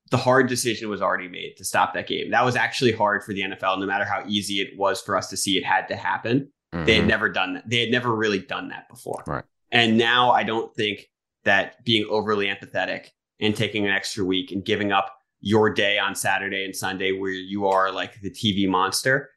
the 0.09 0.17
hard 0.17 0.49
decision 0.49 0.89
was 0.89 1.01
already 1.01 1.29
made 1.29 1.55
to 1.57 1.63
stop 1.63 1.93
that 1.93 2.07
game. 2.07 2.31
That 2.31 2.43
was 2.43 2.57
actually 2.57 2.91
hard 2.91 3.23
for 3.23 3.33
the 3.33 3.41
NFL, 3.41 3.79
no 3.79 3.85
matter 3.85 4.03
how 4.03 4.23
easy 4.27 4.55
it 4.55 4.77
was 4.77 5.01
for 5.01 5.15
us 5.15 5.29
to 5.29 5.37
see 5.37 5.57
it 5.57 5.63
had 5.63 5.87
to 5.87 5.95
happen. 5.95 6.51
Mm-hmm. 6.73 6.85
They 6.85 6.93
had 6.95 7.01
mm-hmm. 7.01 7.07
never 7.07 7.29
done 7.29 7.53
that. 7.53 7.69
They 7.69 7.79
had 7.79 7.91
never 7.91 8.13
really 8.13 8.39
done 8.39 8.69
that 8.69 8.89
before. 8.89 9.23
Right. 9.25 9.45
And 9.71 9.97
now 9.97 10.31
I 10.31 10.43
don't 10.43 10.75
think 10.75 11.07
that 11.43 11.83
being 11.83 12.05
overly 12.09 12.47
empathetic 12.47 13.07
and 13.39 13.55
taking 13.55 13.85
an 13.85 13.91
extra 13.91 14.23
week 14.23 14.51
and 14.51 14.63
giving 14.63 14.91
up 14.91 15.15
your 15.39 15.69
day 15.71 15.97
on 15.97 16.15
Saturday 16.15 16.65
and 16.65 16.75
Sunday 16.75 17.11
where 17.11 17.31
you 17.31 17.67
are 17.67 17.91
like 17.91 18.21
the 18.21 18.29
TV 18.29 18.69
monster 18.69 19.31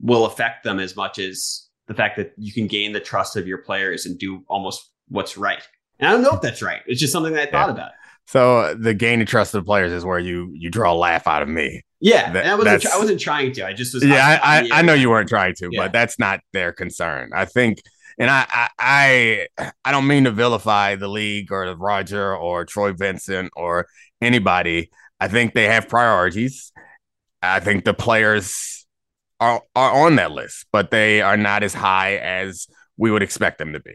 will 0.00 0.26
affect 0.26 0.64
them 0.64 0.78
as 0.78 0.94
much 0.94 1.18
as 1.18 1.68
the 1.86 1.94
fact 1.94 2.16
that 2.16 2.32
you 2.36 2.52
can 2.52 2.66
gain 2.66 2.92
the 2.92 3.00
trust 3.00 3.36
of 3.36 3.46
your 3.46 3.58
players 3.58 4.04
and 4.04 4.18
do 4.18 4.42
almost 4.48 4.90
what's 5.08 5.38
right. 5.38 5.62
And 5.98 6.08
I 6.08 6.12
don't 6.12 6.22
know 6.22 6.34
if 6.34 6.40
that's 6.40 6.60
right. 6.60 6.82
It's 6.86 7.00
just 7.00 7.12
something 7.12 7.32
that 7.32 7.48
I 7.48 7.50
thought 7.50 7.68
yeah. 7.68 7.74
about. 7.74 7.90
So 8.26 8.58
uh, 8.58 8.74
the 8.78 8.94
gaining 8.94 9.26
trust 9.26 9.54
of 9.54 9.62
the 9.62 9.66
players 9.66 9.92
is 9.92 10.04
where 10.04 10.18
you 10.18 10.52
you 10.54 10.70
draw 10.70 10.92
a 10.92 10.94
laugh 10.94 11.26
out 11.26 11.42
of 11.42 11.48
me. 11.48 11.82
Yeah, 12.00 12.32
that, 12.32 12.46
I 12.46 12.54
wasn't 12.54 12.86
I 12.86 12.98
wasn't 12.98 13.20
trying 13.20 13.52
to. 13.52 13.66
I 13.66 13.72
just 13.72 13.94
was. 13.94 14.04
Yeah, 14.04 14.38
I, 14.42 14.60
I, 14.60 14.68
I 14.72 14.82
know 14.82 14.94
you 14.94 15.10
weren't 15.10 15.28
trying 15.28 15.54
to, 15.56 15.68
yeah. 15.70 15.82
but 15.82 15.92
that's 15.92 16.18
not 16.18 16.40
their 16.52 16.72
concern. 16.72 17.30
I 17.34 17.44
think 17.44 17.82
and 18.22 18.30
I, 18.30 18.46
I, 18.48 19.46
I 19.58 19.72
I 19.84 19.90
don't 19.90 20.06
mean 20.06 20.24
to 20.24 20.30
vilify 20.30 20.94
the 20.94 21.08
league 21.08 21.50
or 21.50 21.74
Roger 21.74 22.36
or 22.36 22.64
Troy 22.64 22.92
Vincent 22.92 23.52
or 23.56 23.88
anybody. 24.20 24.90
I 25.18 25.26
think 25.26 25.54
they 25.54 25.64
have 25.64 25.88
priorities. 25.88 26.72
I 27.42 27.58
think 27.58 27.84
the 27.84 27.94
players 27.94 28.86
are 29.40 29.62
are 29.74 30.06
on 30.06 30.16
that 30.16 30.30
list, 30.30 30.66
but 30.70 30.92
they 30.92 31.20
are 31.20 31.36
not 31.36 31.64
as 31.64 31.74
high 31.74 32.14
as 32.16 32.68
we 32.96 33.10
would 33.10 33.24
expect 33.24 33.58
them 33.58 33.72
to 33.72 33.80
be. 33.80 33.94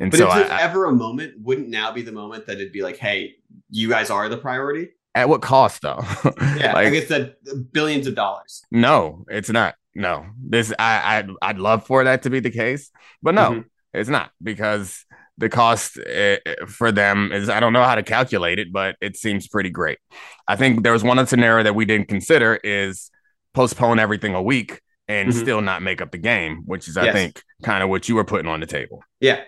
And 0.00 0.10
but 0.10 0.18
so, 0.18 0.26
if 0.26 0.50
I, 0.50 0.62
ever 0.62 0.86
a 0.86 0.92
moment, 0.92 1.34
wouldn't 1.42 1.68
now 1.68 1.92
be 1.92 2.00
the 2.00 2.12
moment 2.12 2.46
that 2.46 2.54
it'd 2.54 2.72
be 2.72 2.82
like, 2.82 2.96
"Hey, 2.96 3.34
you 3.68 3.90
guys 3.90 4.08
are 4.08 4.30
the 4.30 4.38
priority." 4.38 4.88
At 5.16 5.30
what 5.30 5.40
cost, 5.40 5.80
though? 5.80 6.04
yeah, 6.58 6.74
like, 6.74 6.88
I 6.88 6.90
guess 6.90 7.08
that 7.08 7.72
billions 7.72 8.06
of 8.06 8.14
dollars. 8.14 8.62
No, 8.70 9.24
it's 9.30 9.48
not. 9.48 9.74
No, 9.94 10.26
this 10.38 10.74
I 10.78 11.16
I'd, 11.18 11.30
I'd 11.40 11.58
love 11.58 11.86
for 11.86 12.04
that 12.04 12.24
to 12.24 12.30
be 12.30 12.40
the 12.40 12.50
case, 12.50 12.90
but 13.22 13.34
no, 13.34 13.50
mm-hmm. 13.50 13.60
it's 13.94 14.10
not 14.10 14.30
because 14.42 15.06
the 15.38 15.48
cost 15.48 15.98
uh, 15.98 16.36
for 16.66 16.92
them 16.92 17.32
is 17.32 17.48
I 17.48 17.60
don't 17.60 17.72
know 17.72 17.82
how 17.82 17.94
to 17.94 18.02
calculate 18.02 18.58
it, 18.58 18.70
but 18.70 18.96
it 19.00 19.16
seems 19.16 19.48
pretty 19.48 19.70
great. 19.70 19.98
I 20.46 20.54
think 20.54 20.82
there 20.82 20.92
was 20.92 21.02
one 21.02 21.26
scenario 21.26 21.64
that 21.64 21.74
we 21.74 21.86
didn't 21.86 22.08
consider 22.08 22.60
is 22.62 23.10
postpone 23.54 23.98
everything 23.98 24.34
a 24.34 24.42
week 24.42 24.82
and 25.08 25.30
mm-hmm. 25.30 25.40
still 25.40 25.62
not 25.62 25.80
make 25.80 26.02
up 26.02 26.10
the 26.10 26.18
game, 26.18 26.64
which 26.66 26.88
is 26.88 26.96
yes. 26.96 27.06
I 27.06 27.12
think 27.12 27.42
kind 27.62 27.82
of 27.82 27.88
what 27.88 28.06
you 28.06 28.16
were 28.16 28.24
putting 28.24 28.50
on 28.50 28.60
the 28.60 28.66
table. 28.66 29.02
Yeah. 29.20 29.40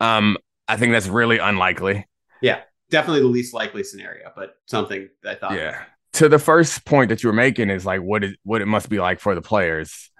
Um, 0.00 0.36
I 0.66 0.76
think 0.76 0.90
that's 0.90 1.06
really 1.06 1.38
unlikely. 1.38 2.08
Yeah, 2.40 2.62
definitely 2.92 3.22
the 3.22 3.26
least 3.26 3.54
likely 3.54 3.82
scenario, 3.82 4.30
but 4.36 4.56
something 4.66 5.08
I 5.26 5.34
thought. 5.34 5.54
Yeah 5.54 5.82
to 6.14 6.28
the 6.28 6.38
first 6.38 6.84
point 6.84 7.08
that 7.08 7.22
you 7.22 7.28
were 7.28 7.34
making 7.34 7.70
is 7.70 7.86
like 7.86 8.00
what 8.00 8.24
it 8.24 8.38
what 8.44 8.60
it 8.60 8.66
must 8.66 8.88
be 8.88 9.00
like 9.00 9.20
for 9.20 9.34
the 9.34 9.42
players 9.42 10.10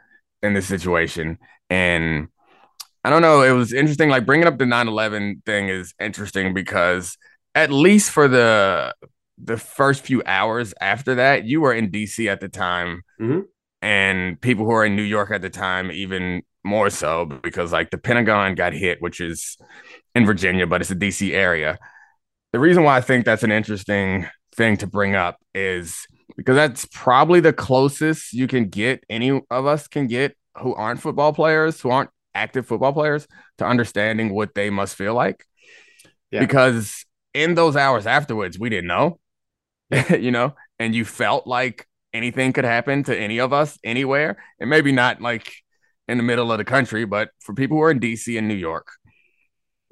in 0.43 0.55
this 0.55 0.67
situation 0.67 1.39
and 1.71 2.29
i 3.05 3.11
don't 3.11 3.23
know 3.23 3.43
it 3.43 3.53
was 3.53 3.73
interesting 3.73 4.09
like 4.09 4.27
bringing 4.27 4.47
up 4.47 4.59
the 4.59 4.65
9-11 4.65 5.45
thing 5.45 5.69
is 5.69 5.95
interesting 6.01 6.55
because 6.55 7.17
at 7.55 7.71
least 7.71 8.11
for 8.11 8.29
the 8.29 8.95
the 9.39 9.57
first 9.57 10.05
few 10.05 10.23
hours 10.27 10.73
after 10.81 11.17
that 11.17 11.45
you 11.45 11.61
were 11.61 11.73
in 11.73 11.91
dc 11.91 12.27
at 12.31 12.41
the 12.41 12.49
time 12.49 13.03
mm-hmm. 13.21 13.41
and 13.83 14.41
people 14.41 14.65
who 14.65 14.73
are 14.73 14.85
in 14.85 14.97
new 14.97 15.03
york 15.03 15.31
at 15.31 15.43
the 15.43 15.51
time 15.51 15.91
even 15.91 16.43
more 16.65 16.91
so 16.91 17.27
because 17.27 17.73
like 17.73 17.91
the 17.91 17.99
pentagon 17.99 18.55
got 18.55 18.73
hit 18.73 19.03
which 19.03 19.21
is 19.21 19.59
in 20.15 20.25
virginia 20.25 20.67
but 20.67 20.81
it's 20.81 20.91
a 20.91 20.97
dc 20.97 21.33
area 21.33 21.79
the 22.53 22.61
reason 22.61 22.83
why 22.85 22.97
i 22.97 23.01
think 23.01 23.25
that's 23.25 23.43
an 23.43 23.53
interesting 23.53 24.27
thing 24.55 24.77
to 24.77 24.87
bring 24.87 25.15
up 25.15 25.39
is 25.55 26.07
because 26.37 26.57
that's 26.57 26.87
probably 26.93 27.41
the 27.41 27.53
closest 27.53 28.33
you 28.33 28.47
can 28.47 28.69
get 28.69 29.05
any 29.11 29.31
of 29.51 29.67
us 29.67 29.89
can 29.89 30.07
get 30.07 30.37
who 30.59 30.75
aren't 30.75 31.01
football 31.01 31.33
players, 31.33 31.81
who 31.81 31.91
aren't 31.91 32.11
active 32.35 32.67
football 32.67 32.93
players, 32.93 33.27
to 33.59 33.67
understanding 33.67 34.35
what 34.35 34.55
they 34.55 34.71
must 34.71 34.97
feel 34.97 35.15
like. 35.15 35.45
Yeah. 36.31 36.41
Because 36.41 37.05
in 37.35 37.55
those 37.55 37.77
hours 37.77 38.07
afterwards, 38.07 38.59
we 38.59 38.69
didn't 38.69 38.89
know, 38.89 39.19
you 40.11 40.31
know, 40.31 40.55
and 40.79 40.95
you 40.95 41.05
felt 41.05 41.47
like 41.47 41.87
anything 42.13 42.53
could 42.53 42.65
happen 42.65 43.03
to 43.05 43.19
any 43.19 43.39
of 43.39 43.53
us 43.53 43.79
anywhere. 43.85 44.43
And 44.61 44.69
maybe 44.69 44.93
not 44.93 45.21
like 45.21 45.53
in 46.09 46.19
the 46.19 46.25
middle 46.25 46.53
of 46.53 46.59
the 46.59 46.65
country, 46.65 47.05
but 47.05 47.31
for 47.41 47.55
people 47.55 47.77
who 47.77 47.83
are 47.83 47.91
in 47.91 48.01
DC 48.01 48.37
and 48.37 48.49
New 48.49 48.55
York, 48.55 48.89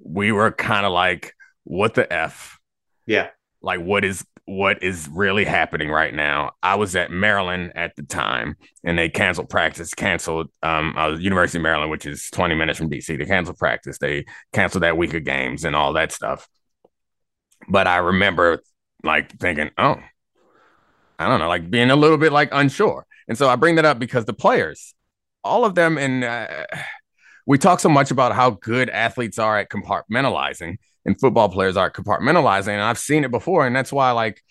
we 0.03 0.33
were 0.33 0.51
kind 0.51 0.87
of 0.87 0.93
like, 0.93 1.35
what 1.71 1.95
the 1.95 2.13
F? 2.13 2.59
Yeah. 3.07 3.29
Like, 3.63 3.81
what 3.81 4.05
is 4.05 4.25
what 4.45 4.83
is 4.83 5.09
really 5.13 5.45
happening 5.45 5.89
right 5.89 6.13
now. 6.13 6.51
I 6.61 6.75
was 6.75 6.97
at 6.97 7.13
Maryland 7.13 7.73
at 7.77 7.95
the 7.95 8.03
time, 8.03 8.57
and 8.83 8.99
they 8.99 9.09
canceled 9.09 9.49
practice. 9.49 9.95
Canceled. 9.95 10.49
Um, 10.65 10.95
was 10.97 11.21
University 11.21 11.59
of 11.59 11.63
Maryland, 11.63 11.91
which 11.93 12.07
is 12.07 12.29
twenty 12.31 12.57
minutes 12.57 12.79
from 12.79 12.91
DC. 12.91 13.17
They 13.17 13.25
canceled 13.25 13.59
practice. 13.59 13.99
They 13.99 14.25
canceled 14.53 14.83
that 14.83 14.97
week 14.97 15.15
of 15.15 15.23
games 15.25 15.65
and 15.65 15.77
all 15.77 15.93
that 15.93 16.11
stuff. 16.11 16.49
But 17.69 17.87
I 17.87 17.99
remember 17.99 18.61
like 19.05 19.39
thinking, 19.39 19.71
oh, 19.79 20.01
I 21.21 21.29
don't 21.29 21.39
know, 21.39 21.49
like 21.49 21.71
being 21.71 21.91
a 21.91 21.97
little 21.97 22.19
bit 22.19 22.33
like 22.33 22.49
unsure. 22.51 23.07
And 23.29 23.39
so 23.39 23.49
I 23.49 23.55
bring 23.55 23.77
that 23.77 23.85
up 23.85 24.01
because 24.01 24.25
the 24.25 24.33
players, 24.33 24.95
all 25.45 25.65
of 25.65 25.77
them, 25.77 25.97
and 25.97 26.25
uh, 26.25 26.67
we 27.47 27.59
talk 27.59 27.79
so 27.79 27.89
much 27.89 28.11
about 28.11 28.33
how 28.33 28.51
good 28.51 28.91
athletes 28.91 29.39
are 29.39 29.59
at 29.59 29.71
compartmentalizing 29.71 30.79
and 31.05 31.19
football 31.21 31.49
players 31.49 31.77
are 31.77 31.91
compartmentalizing. 31.91 32.69
And 32.69 32.83
I've 32.83 32.99
seen 32.99 33.25
it 33.25 33.31
before. 33.31 33.67
And 33.67 33.75
that's 33.75 33.93
why, 33.93 34.11
like, 34.13 34.43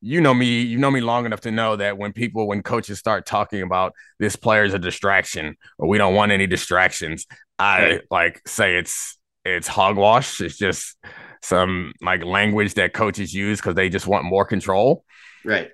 you 0.00 0.20
know 0.20 0.34
me, 0.34 0.62
you 0.62 0.78
know 0.78 0.90
me 0.90 1.00
long 1.00 1.26
enough 1.26 1.42
to 1.42 1.52
know 1.52 1.76
that 1.76 1.96
when 1.96 2.12
people, 2.12 2.48
when 2.48 2.62
coaches 2.62 2.98
start 2.98 3.24
talking 3.24 3.62
about 3.62 3.94
this 4.18 4.34
player 4.34 4.64
is 4.64 4.74
a 4.74 4.78
distraction 4.78 5.56
or 5.78 5.88
we 5.88 5.96
don't 5.96 6.14
want 6.14 6.32
any 6.32 6.48
distractions, 6.48 7.26
I 7.58 8.00
like 8.10 8.42
say 8.46 8.76
it's 8.76 9.16
it's 9.44 9.68
hogwash. 9.68 10.40
It's 10.40 10.58
just 10.58 10.96
some 11.42 11.92
like 12.00 12.24
language 12.24 12.74
that 12.74 12.92
coaches 12.92 13.32
use 13.32 13.60
because 13.60 13.76
they 13.76 13.88
just 13.88 14.06
want 14.06 14.24
more 14.24 14.44
control. 14.44 15.04
Right. 15.44 15.70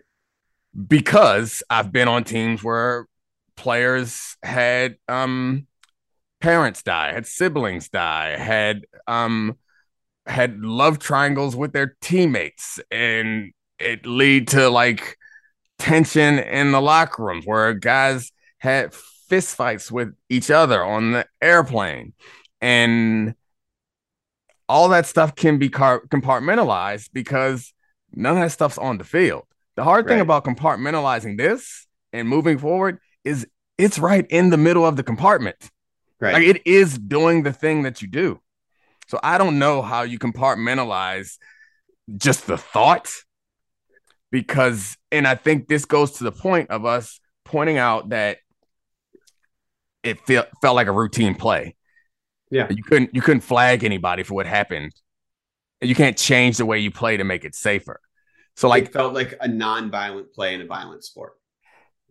Because 0.87 1.63
I've 1.71 1.91
been 1.91 2.09
on 2.09 2.25
teams 2.25 2.63
where 2.63 3.07
players 3.57 4.37
had 4.43 4.97
um 5.09 5.67
parents 6.41 6.83
die, 6.83 7.13
had 7.13 7.27
siblings 7.27 7.89
die, 7.89 8.37
had 8.37 8.85
um 9.07 9.57
had 10.29 10.61
love 10.61 10.99
triangles 10.99 11.57
with 11.57 11.73
their 11.73 11.97
teammates 12.01 12.79
and 12.91 13.53
it 13.79 14.05
lead 14.07 14.49
to 14.49 14.69
like 14.69 15.17
tension 15.79 16.39
in 16.39 16.73
the 16.73 16.81
locker 16.81 17.25
rooms 17.25 17.45
where 17.47 17.73
guys 17.75 18.33
had 18.59 18.93
fist 18.93 19.57
fights 19.57 19.91
with 19.91 20.15
each 20.29 20.51
other 20.51 20.85
on 20.85 21.13
the 21.13 21.27
airplane. 21.41 22.13
And 22.61 23.35
all 24.69 24.89
that 24.91 25.07
stuff 25.07 25.35
can 25.35 25.59
be 25.59 25.69
car- 25.69 26.03
compartmentalized 26.09 27.11
because 27.13 27.73
none 28.13 28.37
of 28.37 28.43
that 28.43 28.53
stuff's 28.53 28.79
on 28.79 28.99
the 28.99 29.05
field. 29.05 29.45
The 29.77 29.85
hard 29.85 30.07
right. 30.07 30.15
thing 30.15 30.21
about 30.21 30.45
compartmentalizing 30.45 31.39
this 31.39 31.87
and 32.13 32.29
moving 32.29 32.59
forward 32.59 32.99
is 33.25 33.47
it's 33.79 33.99
right 33.99 34.27
in 34.29 34.51
the 34.51 34.57
middle 34.57 34.85
of 34.85 34.97
the 34.97 35.03
compartment. 35.03 35.71
Right. 36.21 36.35
Like 36.35 36.43
it 36.43 36.67
is 36.67 36.99
doing 36.99 37.45
the 37.45 37.53
thing 37.53 37.85
that 37.85 38.03
you 38.03 38.09
do 38.09 38.41
so 39.09 39.19
I 39.23 39.39
don't 39.39 39.59
know 39.59 39.83
how 39.83 40.03
you 40.03 40.19
compartmentalize 40.19 41.39
just 42.17 42.47
the 42.47 42.57
thought 42.57 43.11
because 44.31 44.97
and 45.11 45.27
I 45.27 45.35
think 45.35 45.69
this 45.69 45.85
goes 45.85 46.13
to 46.13 46.25
the 46.25 46.33
point 46.33 46.71
of 46.71 46.85
us 46.85 47.19
pointing 47.45 47.79
out 47.79 48.11
that 48.11 48.39
it 50.03 50.21
felt 50.27 50.49
felt 50.61 50.77
like 50.77 50.87
a 50.87 50.93
routine 50.93 51.35
play. 51.35 51.75
Yeah. 52.51 52.69
You 52.71 52.83
couldn't 52.83 53.15
you 53.15 53.23
couldn't 53.23 53.41
flag 53.41 53.83
anybody 53.83 54.23
for 54.23 54.35
what 54.35 54.47
happened. 54.47 54.93
You 55.81 55.95
can't 55.95 56.17
change 56.17 56.59
the 56.59 56.67
way 56.67 56.79
you 56.79 56.91
play 56.91 57.17
to 57.17 57.25
make 57.25 57.45
it 57.45 57.55
safer. 57.55 58.01
So 58.57 58.69
like 58.69 58.87
it 58.87 58.93
felt 58.93 59.15
like 59.15 59.37
a 59.41 59.49
non-violent 59.49 60.33
play 60.33 60.55
in 60.55 60.61
a 60.61 60.67
violent 60.67 61.05
sport. 61.05 61.33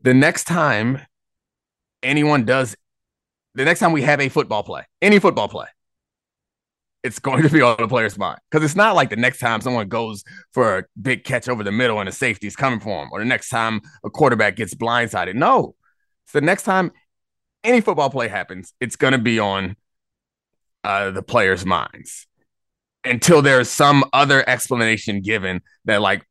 The 0.02 0.14
next 0.14 0.46
time 0.46 1.02
anyone 2.02 2.46
does 2.46 2.76
the 3.54 3.66
next 3.66 3.80
time 3.80 3.92
we 3.92 4.04
have 4.04 4.20
a 4.20 4.30
football 4.30 4.64
play, 4.64 4.84
any 5.02 5.20
football 5.20 5.48
play, 5.48 5.68
it's 7.08 7.20
going 7.20 7.42
to 7.42 7.50
be 7.50 7.62
on 7.62 7.78
the 7.80 7.88
player's 7.88 8.18
mind 8.18 8.40
because 8.52 8.64
it's 8.64 8.76
not 8.76 8.96
like 8.96 9.10
the 9.10 9.16
next 9.16 9.40
time 9.40 9.62
someone 9.62 9.88
goes 9.88 10.24
for 10.52 10.80
a 10.80 10.84
big 11.02 11.24
catch 11.24 11.50
over 11.50 11.64
the 11.64 11.72
middle 11.72 12.00
and 12.00 12.10
a 12.10 12.12
safety 12.12 12.48
is 12.48 12.56
coming 12.56 12.80
for 12.80 13.04
him, 13.04 13.10
or 13.12 13.20
the 13.20 13.26
next 13.26 13.50
time 13.50 13.82
a 14.04 14.10
quarterback 14.10 14.58
gets 14.58 14.76
blindsided. 14.76 15.34
No, 15.34 15.76
it's 16.26 16.34
the 16.34 16.42
next 16.42 16.64
time 16.64 16.92
any 17.64 17.82
football 17.82 18.10
play 18.10 18.28
happens, 18.28 18.74
it's 18.80 18.96
going 18.96 19.14
to 19.14 19.18
be 19.18 19.40
on 19.40 19.76
uh, 20.84 21.12
the 21.12 21.24
players' 21.24 21.66
minds 21.66 22.28
until 23.04 23.42
there's 23.42 23.70
some 23.70 24.04
other 24.14 24.48
explanation 24.48 25.22
given 25.22 25.62
that 25.86 26.02
like 26.02 26.26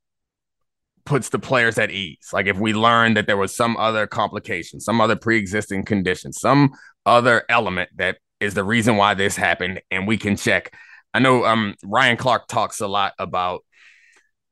puts 1.04 1.30
the 1.30 1.38
players 1.38 1.78
at 1.78 1.90
ease. 1.90 2.28
Like 2.32 2.46
if 2.46 2.58
we 2.58 2.74
learn 2.74 3.14
that 3.14 3.26
there 3.26 3.36
was 3.36 3.54
some 3.54 3.76
other 3.76 4.06
complication, 4.06 4.80
some 4.80 5.00
other 5.00 5.16
pre-existing 5.16 5.84
condition, 5.84 6.32
some 6.32 6.72
other 7.06 7.44
element 7.48 7.90
that 7.96 8.18
is 8.40 8.54
the 8.54 8.64
reason 8.64 8.96
why 8.96 9.14
this 9.14 9.36
happened, 9.36 9.80
and 9.90 10.06
we 10.06 10.16
can 10.18 10.36
check. 10.36 10.74
I 11.14 11.18
know 11.18 11.44
um, 11.44 11.74
Ryan 11.84 12.16
Clark 12.16 12.48
talks 12.48 12.80
a 12.80 12.86
lot 12.86 13.14
about 13.18 13.64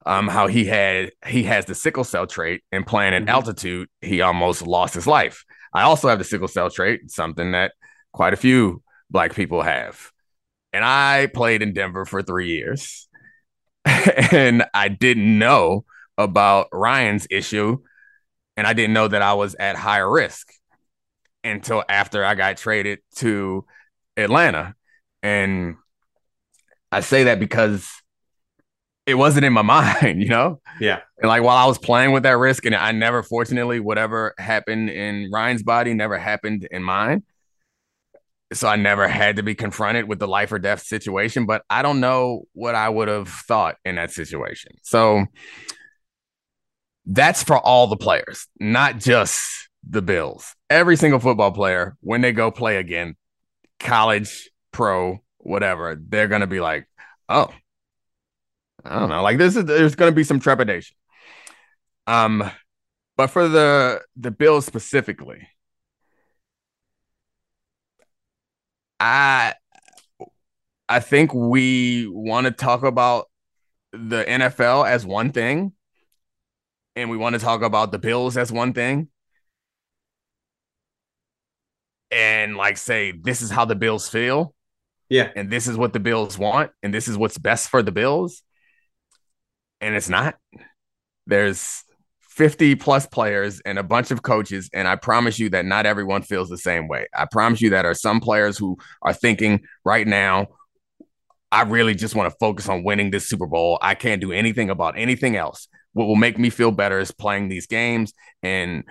um, 0.07 0.29
how 0.29 0.47
he 0.47 0.65
had 0.65 1.13
he 1.27 1.45
has 1.45 1.65
the 1.65 1.75
sickle 1.75 2.05
cell 2.05 2.27
trait 2.27 2.63
and 2.73 2.87
playing 2.87 3.15
at 3.15 3.23
mm-hmm. 3.23 3.31
altitude, 3.31 3.89
he 4.01 4.21
almost 4.21 4.67
lost 4.67 4.95
his 4.95 5.07
life. 5.07 5.45
I 5.73 5.83
also 5.83 6.09
have 6.09 6.19
the 6.19 6.25
sickle 6.25 6.49
cell 6.49 6.71
trait, 6.71 7.11
something 7.11 7.53
that 7.53 7.73
quite 8.13 8.33
a 8.33 8.39
few 8.39 8.83
black 9.11 9.35
people 9.35 9.63
have. 9.63 10.11
And 10.73 10.85
I 10.85 11.29
played 11.33 11.63
in 11.63 11.73
Denver 11.73 12.05
for 12.05 12.23
three 12.23 12.49
years. 12.49 13.09
and 13.85 14.65
I 14.73 14.89
didn't 14.89 15.39
know 15.39 15.85
about 16.17 16.69
Ryan's 16.73 17.27
issue. 17.31 17.79
And 18.57 18.67
I 18.67 18.73
didn't 18.73 18.95
know 18.95 19.09
that 19.09 19.23
I 19.23 19.35
was 19.35 19.55
at 19.57 19.77
higher 19.77 20.11
risk 20.11 20.53
until 21.45 21.85
after 21.89 22.25
I 22.25 22.35
got 22.35 22.57
traded 22.57 23.01
to 23.17 23.65
Atlanta. 24.17 24.75
And 25.23 25.77
I 26.91 27.01
say 27.01 27.25
that 27.25 27.39
because 27.39 27.89
it 29.07 29.15
wasn't 29.15 29.45
in 29.45 29.53
my 29.53 29.63
mind, 30.03 30.23
you 30.23 30.29
know? 30.29 30.61
Yeah. 30.81 31.01
And 31.19 31.29
like 31.29 31.43
while 31.43 31.57
I 31.57 31.67
was 31.67 31.79
playing 31.79 32.13
with 32.13 32.23
that 32.25 32.39
risk, 32.39 32.65
and 32.67 32.75
I 32.75 32.93
never, 32.93 33.23
fortunately, 33.23 33.81
whatever 33.81 34.35
happened 34.39 34.91
in 34.91 35.31
Ryan's 35.33 35.63
body 35.63 35.95
never 35.95 36.19
happened 36.19 36.67
in 36.71 36.83
mine. 36.83 37.25
So 38.53 38.69
I 38.69 38.77
never 38.77 39.09
had 39.09 39.37
to 39.37 39.43
be 39.43 39.55
confronted 39.55 40.07
with 40.07 40.21
the 40.21 40.29
life 40.29 40.53
or 40.53 40.59
death 40.59 40.83
situation, 40.83 41.45
but 41.47 41.65
I 41.69 41.83
don't 41.83 41.99
know 41.99 42.45
what 42.53 42.75
I 42.75 42.89
would 42.89 43.09
have 43.09 43.29
thought 43.29 43.77
in 43.85 43.97
that 43.97 44.13
situation. 44.13 44.73
So 44.83 45.27
that's 47.07 47.43
for 47.43 47.59
all 47.59 47.89
the 47.89 47.97
players, 47.97 48.47
not 48.61 48.99
just 48.99 49.64
the 49.89 50.03
Bills. 50.03 50.55
Every 50.71 50.97
single 50.97 51.21
football 51.21 51.53
player, 51.53 51.97
when 52.01 52.21
they 52.21 52.33
go 52.33 52.51
play 52.51 52.77
again, 52.77 53.17
college, 53.81 54.51
pro, 54.73 55.23
whatever, 55.39 55.97
they're 56.01 56.29
going 56.29 56.41
to 56.41 56.47
be 56.47 56.61
like, 56.61 56.89
oh, 57.29 57.51
I 58.85 58.99
don't 58.99 59.09
know. 59.09 59.23
Like 59.23 59.39
this 59.39 59.57
is 59.57 59.65
there's 59.65 59.95
going 59.95 60.13
to 60.13 60.17
be 60.17 60.25
some 60.25 60.41
trepidation. 60.41 60.97
Um, 62.07 62.51
but 63.17 63.29
for 63.29 63.49
the 63.49 64.03
the 64.17 64.31
Bills 64.31 64.67
specifically, 64.67 65.49
I 69.01 69.55
I 70.89 71.01
think 71.01 71.33
we 71.33 72.07
want 72.09 72.47
to 72.47 72.51
talk 72.51 72.83
about 72.83 73.31
the 73.93 74.25
NFL 74.25 74.87
as 74.89 75.07
one 75.07 75.33
thing, 75.33 75.73
and 76.97 77.09
we 77.11 77.17
want 77.17 77.35
to 77.35 77.39
talk 77.39 77.63
about 77.63 77.93
the 77.93 77.99
Bills 77.99 78.37
as 78.37 78.53
one 78.53 78.73
thing. 78.73 79.09
And 82.15 82.57
like 82.57 82.77
say, 82.77 83.13
this 83.13 83.43
is 83.43 83.51
how 83.51 83.65
the 83.65 83.75
Bills 83.75 84.09
feel. 84.09 84.55
Yeah. 85.09 85.31
And 85.35 85.51
this 85.51 85.67
is 85.67 85.77
what 85.77 85.93
the 85.93 86.01
Bills 86.01 86.39
want, 86.39 86.71
and 86.83 86.95
this 86.95 87.09
is 87.09 87.19
what's 87.19 87.37
best 87.37 87.69
for 87.69 87.83
the 87.83 87.93
Bills 87.93 88.43
and 89.85 89.95
it's 89.95 90.09
not. 90.09 90.37
There's 91.27 91.85
50 92.21 92.75
plus 92.77 93.07
players 93.07 93.61
and 93.65 93.79
a 93.79 93.83
bunch 93.83 94.11
of 94.11 94.23
coaches, 94.23 94.71
and 94.73 94.89
I 94.89 94.97
promise 94.97 95.39
you 95.39 95.51
that 95.51 95.67
not 95.67 95.87
everyone 95.87 96.23
feels 96.23 96.49
the 96.49 96.59
same 96.59 96.89
way. 96.89 97.07
I 97.15 97.27
promise 97.31 97.61
you 97.61 97.71
that 97.71 97.85
are 97.85 97.95
some 97.95 98.21
players 98.21 98.57
who 98.57 98.79
are 99.03 99.13
thinking 99.13 99.61
right 99.85 100.07
now, 100.07 100.49
I 101.53 101.63
really 101.63 101.95
just 101.95 102.17
want 102.17 102.33
to 102.33 102.37
focus 102.41 102.69
on 102.69 102.83
winning 102.83 103.11
this 103.11 103.29
Super 103.29 103.47
Bowl. 103.47 103.79
I 103.81 103.95
can't 103.95 104.21
do 104.21 104.33
anything 104.33 104.71
about 104.71 104.99
anything 104.99 105.37
else. 105.37 105.69
What 105.93 106.07
will 106.07 106.17
make 106.17 106.39
me 106.39 106.51
feel 106.51 106.73
better 106.73 106.99
is 106.99 107.13
playing 107.13 107.49
these 107.49 107.67
games 107.67 108.13
and 108.43 108.85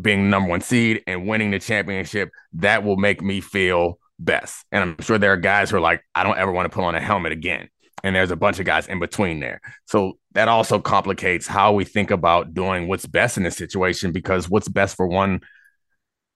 being 0.00 0.30
number 0.30 0.48
one 0.48 0.60
seed 0.60 1.02
and 1.06 1.26
winning 1.26 1.50
the 1.50 1.58
championship. 1.58 2.30
That 2.54 2.84
will 2.84 2.96
make 2.96 3.22
me 3.22 3.40
feel 3.40 3.98
best. 4.18 4.64
And 4.72 4.82
I'm 4.82 4.96
sure 5.00 5.18
there 5.18 5.32
are 5.32 5.36
guys 5.36 5.70
who 5.70 5.76
are 5.76 5.80
like, 5.80 6.02
I 6.14 6.24
don't 6.24 6.38
ever 6.38 6.52
want 6.52 6.70
to 6.70 6.74
put 6.74 6.84
on 6.84 6.94
a 6.94 7.00
helmet 7.00 7.32
again 7.32 7.68
and 8.04 8.14
there's 8.14 8.30
a 8.30 8.36
bunch 8.36 8.58
of 8.58 8.66
guys 8.66 8.86
in 8.86 9.00
between 9.00 9.40
there. 9.40 9.60
So 9.86 10.18
that 10.32 10.48
also 10.48 10.78
complicates 10.78 11.46
how 11.46 11.72
we 11.72 11.84
think 11.84 12.10
about 12.10 12.54
doing 12.54 12.88
what's 12.88 13.06
best 13.06 13.36
in 13.36 13.42
this 13.42 13.56
situation 13.56 14.12
because 14.12 14.48
what's 14.48 14.68
best 14.68 14.96
for 14.96 15.06
one 15.06 15.40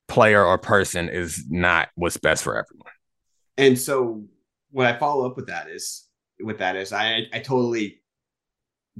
player 0.08 0.44
or 0.44 0.58
person 0.58 1.08
is 1.08 1.44
not 1.48 1.88
what's 1.94 2.16
best 2.16 2.42
for 2.42 2.56
everyone. 2.56 2.92
And 3.56 3.78
so 3.78 4.24
what 4.70 4.86
I 4.86 4.98
follow 4.98 5.26
up 5.26 5.36
with 5.36 5.46
that 5.46 5.68
is 5.68 6.06
with 6.40 6.58
that 6.58 6.76
is 6.76 6.92
I 6.92 7.26
I 7.32 7.38
totally 7.40 8.00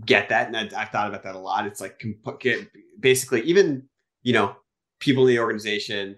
get 0.05 0.29
that 0.29 0.47
and 0.47 0.57
I, 0.57 0.81
have 0.81 0.91
thought 0.91 1.09
about 1.09 1.25
that 1.25 1.35
a 1.35 1.39
lot. 1.39 1.67
It's 1.67 1.81
like 1.81 2.03
get, 2.41 2.69
basically 2.99 3.43
even 3.43 3.89
you 4.23 4.33
know 4.33 4.57
people 5.01 5.27
in 5.27 5.35
the 5.35 5.41
organization 5.41 6.17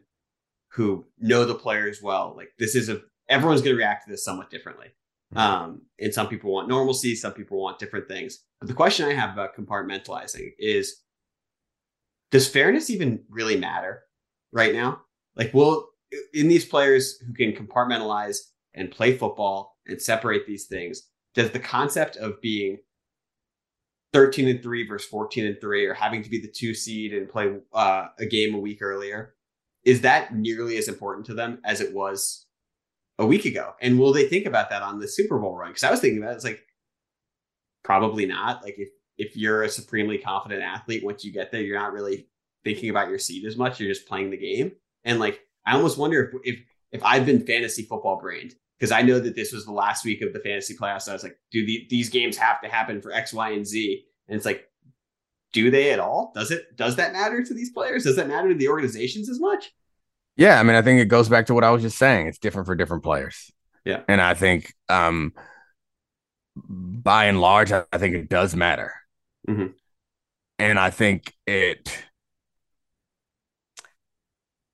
who 0.69 1.05
know 1.19 1.45
the 1.45 1.55
players 1.55 2.01
well. 2.03 2.35
Like 2.37 2.51
this 2.59 2.75
is 2.75 2.89
a 2.89 3.01
everyone's 3.29 3.63
going 3.63 3.75
to 3.75 3.79
react 3.79 4.05
to 4.05 4.11
this 4.11 4.25
somewhat 4.25 4.51
differently. 4.51 4.89
Um, 5.35 5.83
and 5.99 6.15
some 6.15 6.29
people 6.29 6.53
want 6.53 6.69
normalcy, 6.69 7.17
some 7.17 7.33
people 7.33 7.61
want 7.61 7.79
different 7.79 8.07
things. 8.07 8.45
But 8.61 8.69
the 8.69 8.75
question 8.75 9.07
I 9.07 9.15
have 9.15 9.33
about 9.33 9.57
compartmentalizing 9.57 10.53
is 10.59 11.01
does 12.31 12.49
fairness 12.49 12.91
even 12.91 13.23
really 13.29 13.57
matter 13.57 14.03
right 14.53 14.75
now? 14.75 15.03
Like, 15.37 15.53
will 15.55 15.89
in 16.33 16.49
these 16.49 16.65
players 16.65 17.19
who 17.19 17.33
can 17.33 17.53
compartmentalize 17.53 18.39
and 18.75 18.91
play 18.91 19.17
football 19.17 19.77
and 19.87 20.01
separate 20.01 20.47
these 20.47 20.67
things, 20.67 21.09
does 21.35 21.51
the 21.51 21.59
concept 21.59 22.17
of 22.17 22.41
being 22.41 22.79
13 24.15 24.49
and 24.49 24.63
3 24.63 24.87
versus 24.87 25.09
14 25.11 25.45
and 25.45 25.61
3 25.61 25.87
or 25.87 25.93
having 25.93 26.23
to 26.23 26.31
be 26.31 26.41
the 26.41 26.49
two 26.49 26.73
seed 26.73 27.13
and 27.13 27.29
play 27.29 27.53
uh, 27.75 28.07
a 28.19 28.25
game 28.25 28.55
a 28.55 28.59
week 28.59 28.79
earlier 28.81 29.35
is 29.85 30.01
that 30.01 30.35
nearly 30.35 30.79
as 30.79 30.89
important 30.89 31.27
to 31.27 31.35
them 31.35 31.59
as 31.65 31.81
it 31.81 31.93
was 31.93 32.47
a 33.19 33.27
week 33.27 33.45
ago. 33.45 33.75
And 33.83 33.99
will 33.99 34.13
they 34.13 34.29
think 34.29 34.47
about 34.47 34.71
that 34.71 34.83
on 34.83 35.01
the 35.01 35.09
Super 35.09 35.39
Bowl 35.39 35.57
run? 35.57 35.71
Because 35.71 35.85
I 35.85 35.91
was 35.91 36.01
thinking 36.01 36.23
about 36.23 36.33
it, 36.33 36.37
it's 36.37 36.45
like 36.45 36.63
probably 37.83 38.25
not. 38.25 38.63
Like 38.63 38.77
if 38.79 38.89
if 39.19 39.37
you're 39.37 39.63
a 39.63 39.69
supremely 39.69 40.19
confident 40.19 40.63
athlete, 40.63 41.05
once 41.05 41.25
you 41.25 41.33
get 41.33 41.53
there, 41.53 41.61
you're 41.61 41.79
not 41.79 41.93
really 41.93 42.29
thinking 42.65 42.91
about 42.91 43.09
your 43.09 43.19
seed 43.19 43.45
as 43.45 43.57
much. 43.57 43.79
You're 43.79 43.93
just 43.93 44.09
playing 44.09 44.31
the 44.31 44.37
game. 44.37 44.73
And 45.05 45.21
like 45.21 45.41
I 45.67 45.75
almost 45.75 45.99
wonder 45.99 46.25
if 46.45 46.55
if 46.55 46.65
if 46.93 47.05
I've 47.05 47.27
been 47.27 47.45
fantasy 47.45 47.83
football 47.83 48.21
brained 48.21 48.55
because 48.79 48.93
I 48.93 49.03
know 49.03 49.19
that 49.19 49.35
this 49.35 49.53
was 49.53 49.65
the 49.65 49.73
last 49.73 50.05
week 50.05 50.23
of 50.23 50.33
the 50.33 50.41
fantasy 50.41 50.75
playoffs. 50.77 51.03
So 51.03 51.13
I 51.13 51.15
was 51.15 51.23
like, 51.23 51.39
do 51.51 51.65
the, 51.65 51.87
these 51.91 52.11
games 52.11 52.37
have 52.37 52.61
to 52.63 52.69
happen 52.69 53.01
for 53.01 53.13
X, 53.13 53.33
Y, 53.33 53.51
and 53.51 53.67
Z? 53.67 54.05
And 54.29 54.37
it's 54.37 54.47
like, 54.47 54.69
do 55.53 55.71
they 55.71 55.93
at 55.93 56.01
all? 56.01 56.33
Does 56.35 56.51
it? 56.51 56.77
Does 56.77 56.97
that 56.97 57.13
matter 57.13 57.43
to 57.43 57.55
these 57.55 57.71
players? 57.71 58.05
Does 58.05 58.17
that 58.17 58.29
matter 58.29 58.49
to 58.49 58.55
the 58.55 58.69
organizations 58.69 59.31
as 59.31 59.41
much? 59.41 59.73
Yeah, 60.37 60.59
I 60.59 60.65
mean, 60.65 60.75
I 60.75 60.83
think 60.83 61.01
it 61.01 61.07
goes 61.07 61.29
back 61.29 61.47
to 61.47 61.55
what 61.55 61.65
I 61.65 61.71
was 61.71 61.83
just 61.83 61.97
saying. 61.97 62.27
It's 62.27 62.39
different 62.39 62.67
for 62.67 62.75
different 62.75 63.05
players. 63.05 63.53
Yeah. 63.85 64.01
And 64.09 64.21
I 64.21 64.35
think 64.35 64.75
um 64.89 65.33
by 66.57 67.27
and 67.27 67.41
large, 67.41 67.73
I, 67.73 67.85
I 67.93 67.99
think 67.99 68.15
it 68.15 68.29
does 68.29 68.55
matter. 68.55 68.93
Mm-hmm. 69.49 69.69
And 70.59 70.79
I 70.79 70.91
think 70.91 71.33
it 71.47 72.05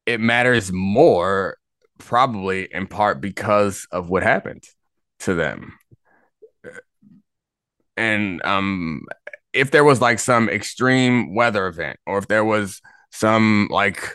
it 0.06 0.20
matters 0.20 0.72
more 0.72 1.56
probably 2.00 2.68
in 2.70 2.86
part 2.86 3.20
because 3.20 3.86
of 3.92 4.10
what 4.10 4.22
happened 4.22 4.64
to 5.20 5.34
them. 5.34 5.78
And 7.96 8.44
um 8.44 9.02
if 9.52 9.70
there 9.70 9.84
was 9.84 10.00
like 10.00 10.18
some 10.18 10.48
extreme 10.48 11.34
weather 11.34 11.66
event 11.66 11.98
or 12.06 12.18
if 12.18 12.28
there 12.28 12.44
was 12.44 12.80
some 13.10 13.68
like 13.70 14.08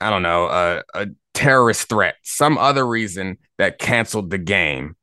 I 0.00 0.08
don't 0.08 0.22
know, 0.22 0.46
a, 0.46 0.82
a 0.94 1.06
terrorist 1.34 1.88
threat, 1.88 2.16
some 2.22 2.56
other 2.56 2.86
reason 2.86 3.38
that 3.58 3.78
canceled 3.78 4.30
the 4.30 4.38
game. 4.38 4.96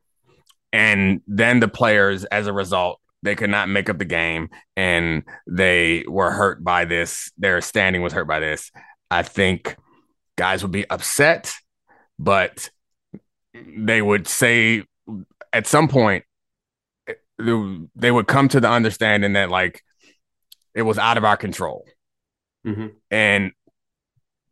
And 0.74 1.22
then 1.28 1.60
the 1.60 1.68
players, 1.68 2.26
as 2.26 2.48
a 2.48 2.54
result, 2.54 3.00
they 3.24 3.36
could 3.36 3.50
not 3.50 3.70
make 3.70 3.90
up 3.90 4.00
the 4.00 4.06
game 4.06 4.50
and 4.76 5.24
they 5.48 6.04
were 6.08 6.32
hurt 6.32 6.64
by 6.64 6.86
this. 6.86 7.32
Their 7.38 7.62
standing 7.62 8.02
was 8.02 8.14
hurt 8.14 8.28
by 8.28 8.40
this. 8.40 8.72
I 9.10 9.24
think 9.24 9.76
guys 10.36 10.62
would 10.62 10.72
be 10.72 10.90
upset, 10.90 11.54
but 12.20 12.70
they 13.54 14.02
would 14.02 14.28
say 14.28 14.84
at 15.54 15.68
some 15.68 15.88
point, 15.88 16.24
they 17.38 18.12
would 18.12 18.28
come 18.28 18.48
to 18.50 18.60
the 18.60 18.70
understanding 18.70 19.34
that 19.34 19.50
like 19.50 19.82
it 20.74 20.82
was 20.82 20.98
out 20.98 21.18
of 21.18 21.24
our 21.24 21.38
control. 21.38 21.86
Mm-hmm. 22.66 22.88
And 23.12 23.52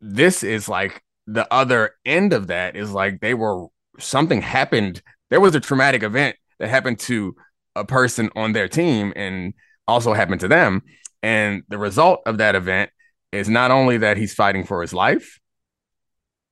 this 0.00 0.42
is 0.42 0.68
like 0.68 1.02
the 1.26 1.52
other 1.52 1.94
end 2.04 2.32
of 2.32 2.46
that 2.48 2.76
is 2.76 2.90
like 2.92 3.20
they 3.20 3.34
were 3.34 3.66
something 3.98 4.40
happened. 4.40 5.02
There 5.30 5.40
was 5.40 5.54
a 5.54 5.60
traumatic 5.60 6.02
event 6.02 6.36
that 6.58 6.68
happened 6.68 6.98
to 7.00 7.34
a 7.74 7.84
person 7.84 8.30
on 8.36 8.52
their 8.52 8.68
team 8.68 9.12
and 9.16 9.54
also 9.86 10.14
happened 10.14 10.40
to 10.40 10.48
them. 10.48 10.82
And 11.22 11.62
the 11.68 11.78
result 11.78 12.20
of 12.26 12.38
that 12.38 12.54
event 12.54 12.90
is 13.32 13.48
not 13.48 13.70
only 13.70 13.98
that 13.98 14.16
he's 14.16 14.34
fighting 14.34 14.64
for 14.64 14.80
his 14.80 14.94
life, 14.94 15.38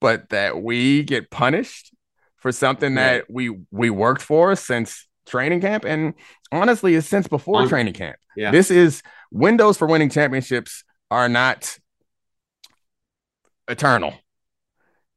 but 0.01 0.29
that 0.31 0.63
we 0.63 1.03
get 1.03 1.31
punished 1.31 1.95
for 2.37 2.53
something 2.53 2.95
Right. 2.95 3.03
that 3.19 3.25
we 3.31 3.57
we 3.71 3.91
worked 3.91 4.23
for 4.23 4.55
since 4.57 5.07
training 5.27 5.61
camp 5.63 5.85
and 5.87 6.13
honestly 6.53 6.95
it's 6.95 7.07
since 7.07 7.27
before 7.27 7.63
Um, 7.63 7.69
training 7.69 7.95
camp. 7.95 8.17
Yeah. 8.37 8.51
This 8.51 8.71
is 8.71 9.03
windows 9.31 9.79
for 9.79 9.87
winning 9.87 10.11
championships 10.11 10.85
are 11.11 11.29
not 11.29 11.79
eternal. 13.69 14.15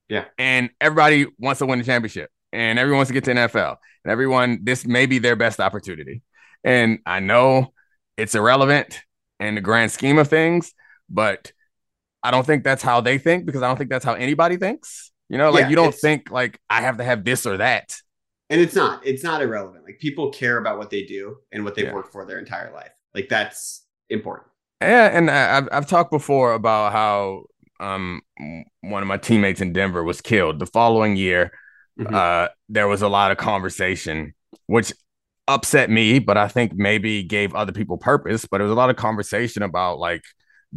Yeah. 0.09 0.25
And 0.37 0.69
everybody 0.79 1.25
wants 1.37 1.59
to 1.59 1.65
win 1.65 1.79
the 1.79 1.85
championship 1.85 2.29
and 2.53 2.79
everyone 2.79 2.99
wants 2.99 3.09
to 3.09 3.13
get 3.13 3.25
to 3.25 3.31
NFL. 3.31 3.75
And 4.05 4.11
everyone, 4.11 4.59
this 4.63 4.85
may 4.85 5.05
be 5.05 5.19
their 5.19 5.35
best 5.35 5.59
opportunity. 5.59 6.21
And 6.63 6.99
I 7.05 7.19
know 7.19 7.73
it's 8.15 8.35
irrelevant 8.35 9.01
in 9.39 9.55
the 9.55 9.61
grand 9.61 9.91
scheme 9.91 10.17
of 10.17 10.29
things, 10.29 10.73
but 11.09 11.51
I 12.23 12.31
don't 12.31 12.45
think 12.45 12.63
that's 12.63 12.83
how 12.83 13.01
they 13.01 13.17
think 13.17 13.45
because 13.45 13.61
I 13.61 13.67
don't 13.67 13.77
think 13.77 13.89
that's 13.89 14.05
how 14.05 14.13
anybody 14.13 14.57
thinks. 14.57 15.11
You 15.29 15.37
know, 15.37 15.51
like 15.51 15.63
Yeah, 15.63 15.69
you 15.69 15.75
don't 15.75 15.95
think 15.95 16.31
like 16.31 16.59
I 16.69 16.81
have 16.81 16.97
to 16.97 17.03
have 17.03 17.23
this 17.23 17.45
or 17.45 17.57
that. 17.57 17.95
and 18.49 18.61
it's 18.61 18.75
not 18.75 19.05
it's 19.05 19.23
not 19.23 19.41
irrelevant 19.41 19.83
like 19.83 19.99
people 19.99 20.31
care 20.31 20.57
about 20.57 20.77
what 20.77 20.89
they 20.89 21.03
do 21.03 21.37
and 21.51 21.65
what 21.65 21.75
they've 21.75 21.85
Yeah. 21.87 21.93
worked 21.93 22.11
for 22.13 22.25
their 22.25 22.39
entire 22.39 22.71
life 22.73 22.91
like 23.13 23.27
that's 23.29 23.85
important 24.09 24.47
Yeah, 24.81 25.07
and 25.17 25.29
I- 25.29 25.57
I've 25.57 25.69
I've 25.71 25.87
talked 25.87 26.11
before 26.11 26.53
about 26.53 26.91
how 26.93 27.43
um 27.79 28.21
one 28.81 29.01
of 29.03 29.07
my 29.07 29.17
teammates 29.17 29.61
in 29.61 29.73
Denver 29.73 30.03
was 30.03 30.21
killed. 30.21 30.59
The 30.59 30.65
following 30.65 31.15
year, 31.17 31.51
Mhm. 31.99 32.13
uh, 32.13 32.49
there 32.69 32.87
was 32.87 33.01
a 33.01 33.07
lot 33.09 33.31
of 33.31 33.37
conversation, 33.37 34.33
which 34.67 34.93
upset 35.47 35.89
me, 35.89 36.19
but 36.19 36.37
I 36.37 36.47
think 36.47 36.73
maybe 36.75 37.23
gave 37.23 37.53
other 37.55 37.71
people 37.71 37.97
purpose. 37.97 38.45
But 38.45 38.57
there 38.59 38.65
was 38.65 38.71
a 38.71 38.75
lot 38.75 38.89
of 38.89 38.95
conversation 38.95 39.63
about 39.63 39.99
like 39.99 40.23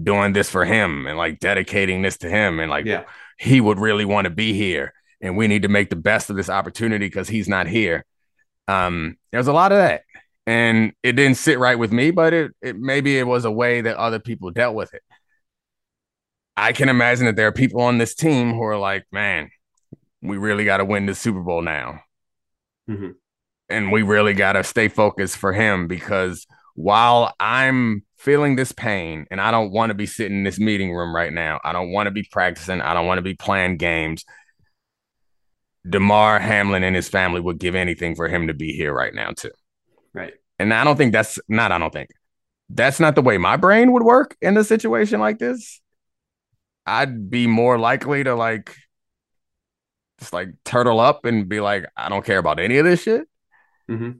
doing 0.02 0.32
this 0.32 0.50
for 0.50 0.64
him 0.64 1.06
and 1.06 1.16
like 1.16 1.38
dedicating 1.40 2.02
this 2.02 2.18
to 2.18 2.28
him, 2.28 2.60
and 2.60 2.70
like 2.70 2.86
yeah 2.86 3.04
he 3.38 3.58
would 3.58 3.78
really 3.78 4.04
want 4.04 4.26
to 4.26 4.30
be 4.30 4.52
here, 4.52 4.92
and 5.22 5.34
we 5.34 5.48
need 5.48 5.62
to 5.62 5.68
make 5.68 5.88
the 5.88 5.96
best 5.96 6.28
of 6.28 6.36
this 6.36 6.50
opportunity 6.50 7.06
because 7.06 7.26
he's 7.26 7.48
not 7.48 7.66
here. 7.66 8.04
Um, 8.68 9.16
there's 9.32 9.46
a 9.46 9.52
lot 9.52 9.72
of 9.72 9.78
that, 9.78 10.02
and 10.46 10.92
it 11.02 11.12
didn't 11.12 11.38
sit 11.38 11.58
right 11.58 11.78
with 11.78 11.90
me, 11.90 12.10
but 12.10 12.34
it, 12.34 12.52
it 12.60 12.76
maybe 12.76 13.18
it 13.18 13.26
was 13.26 13.46
a 13.46 13.50
way 13.50 13.80
that 13.80 13.96
other 13.96 14.18
people 14.18 14.50
dealt 14.50 14.74
with 14.74 14.92
it. 14.92 15.02
I 16.54 16.72
can 16.72 16.90
imagine 16.90 17.24
that 17.24 17.36
there 17.36 17.46
are 17.46 17.52
people 17.52 17.80
on 17.80 17.96
this 17.96 18.14
team 18.14 18.52
who 18.52 18.62
are 18.62 18.76
like, 18.76 19.06
man, 19.10 19.48
we 20.20 20.36
really 20.36 20.66
got 20.66 20.76
to 20.76 20.84
win 20.84 21.06
the 21.06 21.14
Super 21.14 21.40
Bowl 21.40 21.62
now. 21.62 22.02
Mhm. 22.88 23.14
And 23.70 23.90
we 23.90 24.02
really 24.02 24.34
got 24.34 24.52
to 24.52 24.64
stay 24.64 24.88
focused 24.88 25.38
for 25.38 25.54
him 25.54 25.86
because 25.86 26.46
while 26.74 27.35
I'm 27.40 28.04
feeling 28.18 28.56
this 28.56 28.72
pain 28.72 29.26
and 29.30 29.40
I 29.40 29.50
don't 29.50 29.72
want 29.72 29.90
to 29.90 29.94
be 29.94 30.06
sitting 30.06 30.38
in 30.38 30.44
this 30.44 30.59
meeting 30.59 30.92
room 30.92 31.14
right 31.14 31.33
now, 31.33 31.61
I 31.64 31.72
don't 31.72 31.92
want 31.92 32.06
to 32.06 32.11
be 32.11 32.26
practicing, 32.30 32.80
I 32.80 32.94
don't 32.94 33.06
want 33.06 33.18
to 33.18 33.22
be 33.22 33.35
playing 33.35 33.76
games. 33.76 34.24
Damar 35.88 36.38
Hamlin 36.38 36.83
and 36.83 36.94
his 36.94 37.09
family 37.09 37.40
would 37.40 37.59
give 37.59 37.74
anything 37.74 38.14
for 38.14 38.28
him 38.28 38.48
to 38.48 38.54
be 38.54 38.72
here 38.72 38.92
right 38.92 39.14
now, 39.14 39.30
too. 39.30 39.50
right 40.12 40.35
And 40.59 40.74
I 40.74 40.85
don't 40.85 40.96
think 40.96 41.12
that's 41.12 41.38
not, 41.48 41.72
I 41.72 41.78
don't 41.78 41.92
think 41.92 42.11
that's 42.68 43.00
not 43.00 43.14
the 43.14 43.22
way 43.22 43.38
my 43.38 43.56
brain 43.56 43.92
would 43.92 44.02
work 44.02 44.37
in 44.40 44.56
a 44.56 44.64
situation 44.64 45.20
like 45.20 45.38
this. 45.38 45.80
I'd 46.87 47.30
be 47.30 47.46
more 47.46 47.78
likely 47.78 48.24
to 48.24 48.35
like 48.35 48.74
just 50.18 50.33
like 50.33 50.50
turtle 50.64 51.00
up 51.00 51.24
and 51.24 51.48
be 51.48 51.61
like, 51.61 51.87
I 51.96 52.09
don't 52.09 52.24
care 52.24 52.38
about 52.38 52.61
any 52.61 52.78
of 52.78 52.85
this 52.85 53.02
shit, 53.02 53.26
hmm 53.88 54.11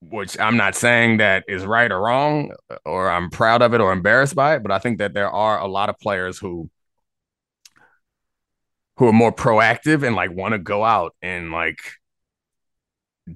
which 0.00 0.38
I'm 0.38 0.56
not 0.56 0.74
saying 0.76 1.16
that 1.18 1.44
is 1.48 1.66
right 1.66 1.90
or 1.90 2.00
wrong 2.00 2.52
or 2.84 3.10
I'm 3.10 3.30
proud 3.30 3.62
of 3.62 3.74
it 3.74 3.80
or 3.80 3.92
embarrassed 3.92 4.34
by 4.34 4.54
it, 4.56 4.62
but 4.62 4.70
I 4.72 4.78
think 4.78 4.98
that 4.98 5.12
there 5.14 5.30
are 5.30 5.58
a 5.58 5.66
lot 5.66 5.88
of 5.88 5.98
players 5.98 6.38
who 6.38 6.70
who 8.96 9.06
are 9.08 9.12
more 9.12 9.32
proactive 9.32 10.04
and 10.06 10.16
like 10.16 10.32
want 10.34 10.52
to 10.52 10.58
go 10.58 10.84
out 10.84 11.14
and 11.22 11.52
like 11.52 11.78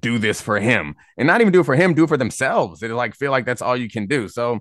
do 0.00 0.18
this 0.18 0.40
for 0.40 0.58
him 0.58 0.94
and 1.18 1.26
not 1.26 1.40
even 1.40 1.52
do 1.52 1.60
it 1.60 1.64
for 1.66 1.76
him, 1.76 1.94
do 1.94 2.04
it 2.04 2.08
for 2.08 2.16
themselves. 2.16 2.80
They 2.80 2.88
like 2.88 3.14
feel 3.14 3.30
like 3.30 3.44
that's 3.44 3.62
all 3.62 3.76
you 3.76 3.90
can 3.90 4.06
do. 4.06 4.28
So 4.28 4.60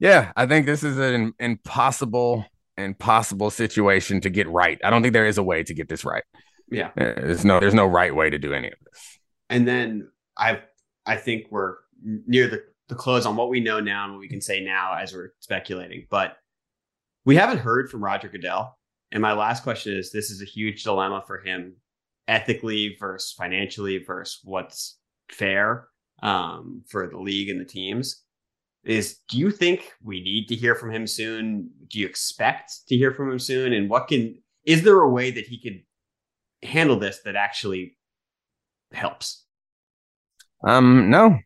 yeah, 0.00 0.32
I 0.36 0.46
think 0.46 0.66
this 0.66 0.82
is 0.82 0.98
an 0.98 1.32
impossible, 1.38 2.44
impossible 2.76 3.50
situation 3.50 4.20
to 4.22 4.30
get 4.30 4.48
right. 4.48 4.78
I 4.82 4.90
don't 4.90 5.02
think 5.02 5.12
there 5.14 5.26
is 5.26 5.38
a 5.38 5.42
way 5.42 5.62
to 5.62 5.74
get 5.74 5.88
this 5.88 6.04
right. 6.04 6.24
yeah 6.70 6.88
Uh, 6.88 7.14
There's 7.16 7.44
no 7.44 7.60
there's 7.60 7.74
no 7.74 7.86
right 7.86 8.14
way 8.14 8.30
to 8.30 8.38
do 8.38 8.52
any 8.52 8.68
of 8.68 8.78
this. 8.84 9.18
and 9.50 9.68
then 9.68 10.08
i 10.36 10.60
i 11.06 11.16
think 11.16 11.46
we're 11.50 11.76
near 12.02 12.48
the, 12.48 12.62
the 12.88 12.94
close 12.94 13.26
on 13.26 13.36
what 13.36 13.48
we 13.48 13.60
know 13.60 13.80
now 13.80 14.04
and 14.04 14.12
what 14.12 14.20
we 14.20 14.28
can 14.28 14.40
say 14.40 14.60
now 14.60 14.94
as 14.94 15.12
we're 15.12 15.32
speculating 15.40 16.06
but 16.10 16.36
we 17.24 17.36
haven't 17.36 17.58
heard 17.58 17.90
from 17.90 18.04
roger 18.04 18.28
goodell. 18.28 18.78
And 19.12 19.22
my 19.22 19.32
last 19.32 19.62
question 19.62 19.96
is 19.96 20.10
this 20.10 20.30
is 20.30 20.42
a 20.42 20.46
huge 20.46 20.82
dilemma 20.82 21.22
for 21.26 21.38
him 21.38 21.76
ethically 22.26 22.96
versus 22.98 23.32
financially 23.32 24.02
versus 24.04 24.40
what's 24.44 24.98
fair 25.30 25.88
um, 26.22 26.82
for 26.88 27.08
the 27.08 27.18
league 27.18 27.48
and 27.48 27.60
the 27.60 27.64
teams. 27.64 28.22
Is 28.84 29.18
do 29.30 29.38
you 29.38 29.50
think 29.50 29.92
we 30.02 30.20
need 30.20 30.46
to 30.48 30.54
hear 30.54 30.74
from 30.74 30.90
him 30.90 31.06
soon? 31.06 31.70
Do 31.88 31.98
you 31.98 32.06
expect 32.06 32.86
to 32.88 32.96
hear 32.96 33.12
from 33.12 33.30
him 33.30 33.38
soon? 33.38 33.72
And 33.72 33.88
what 33.88 34.08
can 34.08 34.36
is 34.66 34.82
there 34.82 35.00
a 35.00 35.08
way 35.08 35.30
that 35.30 35.46
he 35.46 35.58
could 35.58 35.82
handle 36.68 36.98
this 36.98 37.20
that 37.24 37.36
actually 37.36 37.96
helps 38.92 39.43
Um, 40.66 41.10
no. 41.10 41.38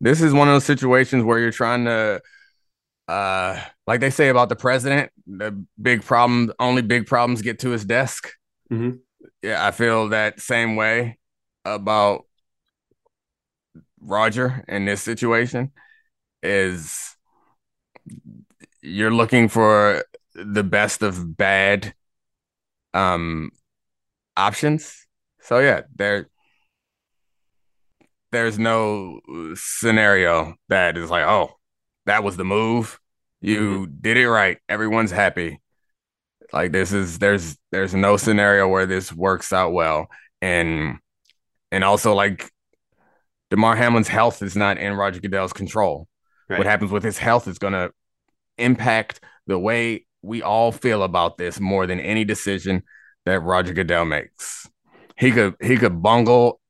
This 0.00 0.22
is 0.22 0.32
one 0.32 0.48
of 0.48 0.54
those 0.54 0.64
situations 0.64 1.24
where 1.24 1.38
you're 1.38 1.50
trying 1.50 1.84
to 1.84 2.20
uh 3.08 3.60
like 3.86 4.00
they 4.00 4.10
say 4.10 4.28
about 4.28 4.48
the 4.48 4.56
president, 4.56 5.10
the 5.26 5.64
big 5.80 6.02
problem 6.02 6.52
only 6.58 6.82
big 6.82 7.06
problems 7.06 7.42
get 7.42 7.58
to 7.60 7.70
his 7.70 7.84
desk. 7.84 8.30
Mhm. 8.72 9.00
Yeah, 9.42 9.66
I 9.66 9.72
feel 9.72 10.08
that 10.10 10.40
same 10.40 10.76
way 10.76 11.18
about 11.64 12.24
Roger 14.00 14.64
in 14.68 14.86
this 14.86 15.02
situation 15.02 15.72
is 16.42 17.16
you're 18.82 19.10
looking 19.12 19.48
for 19.48 20.04
the 20.34 20.64
best 20.64 21.02
of 21.02 21.36
bad 21.36 21.94
um 22.94 23.50
options. 24.36 25.06
So 25.40 25.58
yeah, 25.58 25.82
there 25.94 26.28
there's 28.32 28.58
no 28.58 29.20
scenario 29.54 30.54
that 30.68 30.96
is 30.96 31.10
like, 31.10 31.24
oh, 31.26 31.50
that 32.06 32.22
was 32.22 32.36
the 32.36 32.44
move. 32.44 32.98
You 33.40 33.60
mm-hmm. 33.60 33.92
did 34.00 34.16
it 34.16 34.28
right. 34.28 34.58
Everyone's 34.68 35.10
happy. 35.10 35.60
Like 36.52 36.72
this 36.72 36.92
is 36.92 37.18
there's 37.18 37.56
there's 37.70 37.94
no 37.94 38.16
scenario 38.16 38.68
where 38.68 38.86
this 38.86 39.12
works 39.12 39.52
out 39.52 39.72
well. 39.72 40.08
And 40.42 40.98
and 41.70 41.84
also 41.84 42.14
like 42.14 42.50
Damar 43.50 43.76
Hamlin's 43.76 44.08
health 44.08 44.42
is 44.42 44.56
not 44.56 44.78
in 44.78 44.94
Roger 44.94 45.20
Goodell's 45.20 45.52
control. 45.52 46.06
Right. 46.48 46.58
What 46.58 46.66
happens 46.66 46.90
with 46.90 47.04
his 47.04 47.18
health 47.18 47.48
is 47.48 47.58
gonna 47.58 47.90
impact 48.58 49.20
the 49.46 49.58
way 49.58 50.06
we 50.22 50.42
all 50.42 50.72
feel 50.72 51.02
about 51.02 51.38
this 51.38 51.58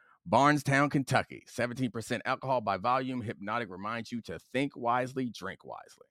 Bardstown, 0.25 0.89
Kentucky. 0.89 1.43
17% 1.49 2.19
alcohol 2.25 2.61
by 2.61 2.77
volume. 2.77 3.23
Hpnotiq 3.23 3.69
reminds 3.69 4.11
you 4.11 4.21
to 4.21 4.39
think 4.53 4.75
wisely, 4.75 5.29
drink 5.29 5.65
wisely. 5.65 6.10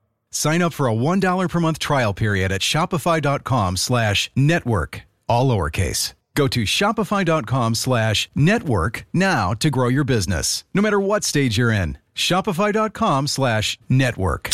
Sign 0.31 0.61
up 0.61 0.73
for 0.73 0.87
a 0.87 0.93
$1 0.93 1.49
per 1.49 1.59
month 1.59 1.79
trial 1.79 2.13
period 2.13 2.51
at 2.51 2.61
Shopify.com 2.61 3.77
slash 3.77 4.31
network. 4.35 5.03
All 5.27 5.49
lowercase. 5.49 6.13
Go 6.33 6.47
to 6.47 6.63
Shopify.com 6.63 7.75
slash 7.75 8.29
network 8.33 9.05
now 9.13 9.53
to 9.55 9.69
grow 9.69 9.89
your 9.89 10.05
business. 10.05 10.63
No 10.73 10.81
matter 10.81 10.99
what 10.99 11.23
stage 11.23 11.57
you're 11.57 11.71
in. 11.71 11.97
Shopify.com 12.15 13.27
slash 13.27 13.77
network. 13.89 14.49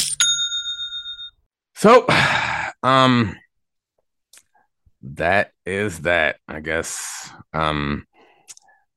So, 1.76 2.08
um, 2.84 3.36
that 5.04 5.52
is 5.66 6.00
that, 6.00 6.38
I 6.48 6.60
guess. 6.60 7.30
Um, 7.54 8.08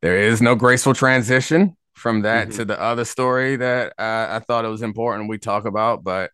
there 0.00 0.16
is 0.16 0.40
no 0.40 0.54
graceful 0.54 0.94
transition 0.94 1.76
from 2.00 2.22
that 2.22 2.48
mm-hmm. 2.48 2.56
to 2.56 2.64
the 2.64 2.80
other 2.80 3.04
story 3.04 3.56
that 3.56 3.92
uh, 3.98 4.26
I 4.30 4.40
thought 4.40 4.64
it 4.64 4.68
was 4.68 4.82
important 4.82 5.28
we 5.28 5.38
talk 5.38 5.66
about, 5.66 6.02
but 6.02 6.30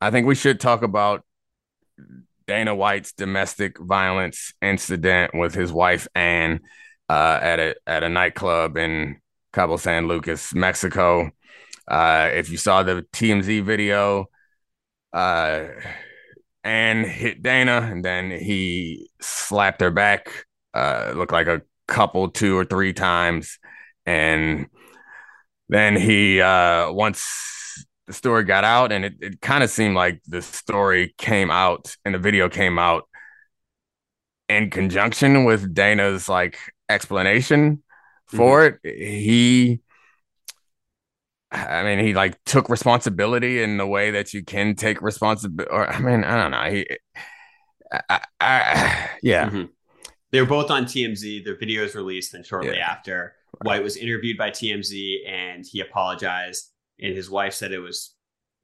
I 0.00 0.10
think 0.10 0.26
we 0.26 0.34
should 0.34 0.60
talk 0.60 0.82
about 0.82 1.24
Dana 2.46 2.74
White's 2.74 3.12
domestic 3.12 3.78
violence 3.78 4.52
incident 4.60 5.34
with 5.34 5.54
his 5.54 5.72
wife 5.72 6.08
Anne 6.14 6.60
uh, 7.08 7.38
at 7.40 7.60
a 7.60 7.74
at 7.86 8.02
a 8.02 8.08
nightclub 8.08 8.76
in 8.76 9.20
Cabo 9.52 9.76
San 9.76 10.08
Lucas, 10.08 10.52
Mexico. 10.52 11.30
Uh, 11.86 12.30
if 12.34 12.50
you 12.50 12.56
saw 12.56 12.82
the 12.82 13.06
TMZ 13.12 13.64
video, 13.64 14.26
uh, 15.12 15.64
Ann 16.64 17.04
hit 17.04 17.42
Dana 17.42 17.88
and 17.90 18.04
then 18.04 18.30
he 18.30 19.08
slapped 19.20 19.80
her 19.80 19.90
back. 19.90 20.46
Uh, 20.74 21.12
looked 21.14 21.32
like 21.32 21.46
a 21.46 21.62
couple, 21.86 22.28
two 22.28 22.56
or 22.56 22.64
three 22.64 22.92
times, 22.92 23.58
and 24.04 24.68
then 25.68 25.96
he 25.96 26.40
uh, 26.40 26.90
once 26.92 27.86
the 28.06 28.12
story 28.12 28.44
got 28.44 28.64
out, 28.64 28.92
and 28.92 29.04
it, 29.04 29.14
it 29.20 29.40
kind 29.40 29.62
of 29.62 29.70
seemed 29.70 29.94
like 29.94 30.20
the 30.26 30.42
story 30.42 31.14
came 31.18 31.50
out 31.50 31.94
and 32.04 32.14
the 32.14 32.18
video 32.18 32.48
came 32.48 32.78
out 32.78 33.04
in 34.48 34.70
conjunction 34.70 35.44
with 35.44 35.74
Dana's 35.74 36.28
like 36.28 36.58
explanation 36.88 37.82
for 38.26 38.70
mm-hmm. 38.70 38.88
it. 38.88 39.20
He 39.20 39.80
I 41.50 41.82
mean, 41.82 42.04
he 42.04 42.14
like 42.14 42.42
took 42.44 42.68
responsibility 42.68 43.62
in 43.62 43.78
the 43.78 43.86
way 43.86 44.10
that 44.10 44.34
you 44.34 44.44
can 44.44 44.74
take 44.74 45.00
responsibility. 45.00 45.70
Or 45.70 45.88
I 45.88 45.98
mean, 45.98 46.24
I 46.24 46.36
don't 46.36 46.50
know. 46.50 46.70
He, 46.70 46.86
I, 48.10 48.20
I, 48.40 49.10
yeah. 49.22 49.46
Mm-hmm. 49.46 49.64
They 50.30 50.40
were 50.42 50.46
both 50.46 50.70
on 50.70 50.84
TMZ. 50.84 51.44
Their 51.44 51.56
videos 51.56 51.94
released, 51.94 52.34
and 52.34 52.44
shortly 52.44 52.76
yeah. 52.76 52.90
after, 52.90 53.34
White 53.62 53.82
was 53.82 53.96
interviewed 53.96 54.38
by 54.38 54.50
TMZ, 54.50 55.28
and 55.28 55.64
he 55.68 55.80
apologized. 55.80 56.70
And 57.00 57.14
his 57.14 57.30
wife 57.30 57.54
said 57.54 57.72
it 57.72 57.78
was 57.78 58.14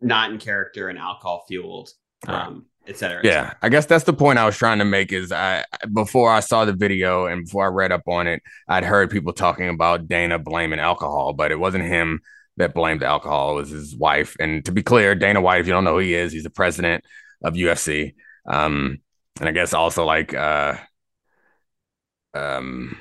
not 0.01 0.31
in 0.31 0.39
character 0.39 0.89
and 0.89 0.99
alcohol 0.99 1.45
fueled, 1.47 1.91
um, 2.27 2.67
et 2.87 2.97
cetera. 2.97 3.21
Et 3.21 3.25
yeah, 3.25 3.45
cetera. 3.45 3.59
I 3.63 3.69
guess 3.69 3.87
that's 3.87 4.05
the 4.05 4.13
point 4.13 4.39
I 4.39 4.47
was 4.47 4.57
trying 4.57 4.79
to 4.79 4.85
make. 4.85 5.13
Is 5.13 5.31
I 5.31 5.65
before 5.93 6.33
I 6.33 6.41
saw 6.41 6.65
the 6.65 6.73
video 6.73 7.27
and 7.27 7.45
before 7.45 7.65
I 7.65 7.69
read 7.69 7.93
up 7.93 8.03
on 8.09 8.27
it, 8.27 8.43
I'd 8.69 8.85
heard 8.85 9.11
people 9.11 9.33
talking 9.33 9.69
about 9.69 10.09
Dana 10.09 10.39
blaming 10.39 10.81
alcohol, 10.81 11.33
but 11.33 11.53
it 11.53 11.59
wasn't 11.59 11.85
him 11.85 12.21
that 12.57 12.75
blamed 12.75 13.03
alcohol. 13.03 13.53
It 13.53 13.63
was 13.63 13.71
his 13.71 13.97
wife. 13.97 14.37
And 14.39 14.65
to 14.65 14.73
be 14.73 14.83
clear, 14.83 15.15
Dana 15.15 15.41
White, 15.41 15.61
if 15.61 15.67
you 15.67 15.73
don't 15.73 15.85
know 15.85 15.95
who 15.95 15.99
he 16.01 16.15
is, 16.15 16.33
he's 16.33 16.45
the 16.45 16.51
president 16.51 17.05
of 17.43 17.55
UFC. 17.55 18.15
Um, 18.47 18.99
and 19.41 19.49
I 19.49 19.53
guess 19.53 19.75
also 19.75 20.05
like 20.05 20.35
uh, 20.35 20.77
um, 22.35 22.97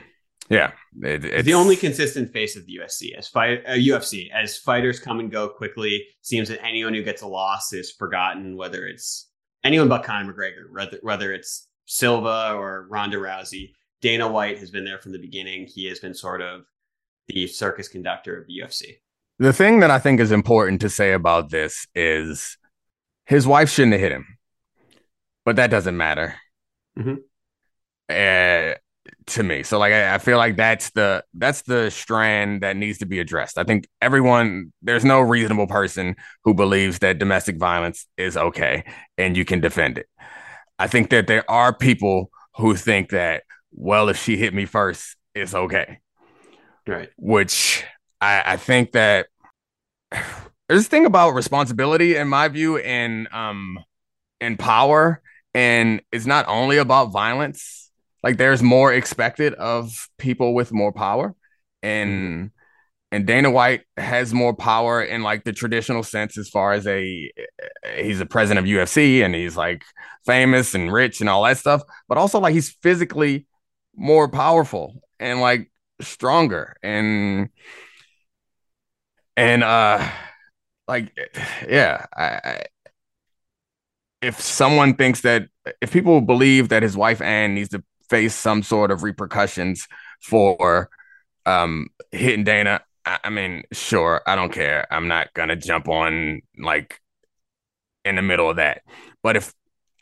yeah, 0.49 0.71
it, 1.01 1.25
it's 1.25 1.45
the 1.45 1.53
only 1.53 1.75
consistent 1.75 2.31
face 2.31 2.55
of 2.55 2.65
the 2.65 2.79
UFC 2.81 3.17
as 3.17 3.27
fight 3.27 3.63
uh, 3.65 3.71
UFC 3.71 4.31
as 4.31 4.57
fighters 4.57 4.99
come 4.99 5.19
and 5.19 5.31
go 5.31 5.49
quickly. 5.49 6.05
Seems 6.21 6.49
that 6.49 6.63
anyone 6.63 6.93
who 6.93 7.03
gets 7.03 7.21
a 7.21 7.27
loss 7.27 7.73
is 7.73 7.91
forgotten, 7.91 8.57
whether 8.57 8.85
it's 8.85 9.29
anyone 9.63 9.89
but 9.89 10.03
Conor 10.03 10.33
McGregor, 10.33 10.71
whether 10.71 10.97
whether 11.01 11.33
it's 11.33 11.67
Silva 11.85 12.53
or 12.55 12.87
Ronda 12.89 13.17
Rousey. 13.17 13.73
Dana 14.01 14.29
White 14.29 14.59
has 14.59 14.69
been 14.69 14.83
there 14.83 14.99
from 14.99 15.13
the 15.13 15.19
beginning. 15.19 15.65
He 15.65 15.85
has 15.85 15.99
been 15.99 16.13
sort 16.13 16.41
of 16.41 16.65
the 17.27 17.47
circus 17.47 17.87
conductor 17.87 18.37
of 18.37 18.47
the 18.47 18.61
UFC. 18.61 18.97
The 19.39 19.53
thing 19.53 19.79
that 19.79 19.91
I 19.91 19.99
think 19.99 20.19
is 20.19 20.31
important 20.31 20.81
to 20.81 20.89
say 20.89 21.13
about 21.13 21.49
this 21.49 21.87
is 21.95 22.57
his 23.25 23.47
wife 23.47 23.69
shouldn't 23.69 23.93
have 23.93 24.01
hit 24.01 24.11
him, 24.11 24.25
but 25.45 25.55
that 25.55 25.71
doesn't 25.71 25.95
matter. 25.95 26.35
Mm-hmm. 26.97 27.15
Uh, 28.09 28.75
to 29.27 29.43
me. 29.43 29.63
So 29.63 29.79
like 29.79 29.93
I, 29.93 30.15
I, 30.15 30.17
feel 30.17 30.37
like 30.37 30.55
that's 30.55 30.89
the 30.91 31.23
that's 31.33 31.61
the 31.63 31.89
strand 31.89 32.61
that 32.61 32.75
needs 32.75 32.99
to 32.99 33.05
be 33.05 33.19
addressed. 33.19 33.57
I 33.57 33.63
think 33.63 33.87
everyone 34.01 34.73
there's 34.81 35.05
no 35.05 35.19
reasonable 35.21 35.67
person 35.67 36.15
who 36.43 36.53
believes 36.53 36.99
that 36.99 37.19
domestic 37.19 37.57
violence 37.57 38.07
is 38.17 38.37
okay 38.37 38.83
and 39.17 39.37
you 39.37 39.45
can 39.45 39.59
defend 39.59 39.97
it. 39.97 40.07
I 40.79 40.87
think 40.87 41.09
that 41.11 41.27
there 41.27 41.49
are 41.49 41.73
people 41.73 42.31
who 42.57 42.75
think 42.75 43.09
that 43.09 43.43
well 43.71 44.09
if 44.09 44.17
she 44.17 44.37
hit 44.37 44.53
me 44.53 44.65
first 44.65 45.15
it's 45.35 45.53
okay. 45.53 45.99
Right. 46.87 47.09
Which 47.17 47.83
I, 48.19 48.53
I 48.53 48.57
think 48.57 48.91
that 48.91 49.27
there's 50.67 50.85
a 50.85 50.89
thing 50.89 51.05
about 51.05 51.31
responsibility 51.31 52.15
in 52.15 52.27
my 52.27 52.47
view 52.47 52.77
and 52.77 53.27
um 53.31 53.79
in 54.41 54.57
power 54.57 55.21
and 55.53 56.01
it's 56.11 56.25
not 56.25 56.45
only 56.47 56.77
about 56.77 57.11
violence 57.11 57.82
like 58.23 58.37
there's 58.37 58.63
more 58.63 58.93
expected 58.93 59.53
of 59.55 60.09
people 60.17 60.53
with 60.53 60.71
more 60.71 60.91
power 60.91 61.35
and 61.81 62.51
and 63.11 63.27
Dana 63.27 63.51
White 63.51 63.81
has 63.95 64.33
more 64.33 64.55
power 64.55 65.03
in 65.03 65.21
like 65.21 65.43
the 65.43 65.53
traditional 65.53 66.01
sense 66.01 66.35
as 66.35 66.49
far 66.49 66.73
as 66.73 66.87
a 66.87 67.31
he's 67.95 68.19
a 68.19 68.25
president 68.25 68.65
of 68.65 68.71
UFC 68.71 69.23
and 69.23 69.35
he's 69.35 69.55
like 69.55 69.83
famous 70.25 70.73
and 70.73 70.91
rich 70.91 71.21
and 71.21 71.29
all 71.29 71.43
that 71.43 71.57
stuff 71.57 71.83
but 72.07 72.17
also 72.17 72.39
like 72.39 72.53
he's 72.53 72.71
physically 72.81 73.45
more 73.95 74.27
powerful 74.27 75.03
and 75.19 75.41
like 75.41 75.69
stronger 76.01 76.75
and 76.81 77.49
and 79.37 79.63
uh 79.63 80.09
like 80.87 81.15
yeah 81.67 82.05
I, 82.15 82.63
if 84.21 84.39
someone 84.39 84.95
thinks 84.95 85.21
that 85.21 85.49
if 85.81 85.91
people 85.91 86.21
believe 86.21 86.69
that 86.69 86.81
his 86.81 86.95
wife 86.95 87.21
Anne 87.21 87.53
needs 87.53 87.69
to 87.69 87.83
face 88.09 88.35
some 88.35 88.63
sort 88.63 88.91
of 88.91 89.03
repercussions 89.03 89.87
for 90.21 90.89
um 91.45 91.87
hitting 92.11 92.43
Dana, 92.43 92.81
I, 93.05 93.19
I 93.25 93.29
mean, 93.29 93.63
sure, 93.71 94.21
I 94.25 94.35
don't 94.35 94.51
care. 94.51 94.87
I'm 94.91 95.07
not 95.07 95.33
gonna 95.33 95.55
jump 95.55 95.89
on 95.89 96.41
like 96.57 96.99
in 98.05 98.15
the 98.15 98.21
middle 98.21 98.49
of 98.49 98.57
that. 98.57 98.81
But 99.21 99.35
if 99.35 99.53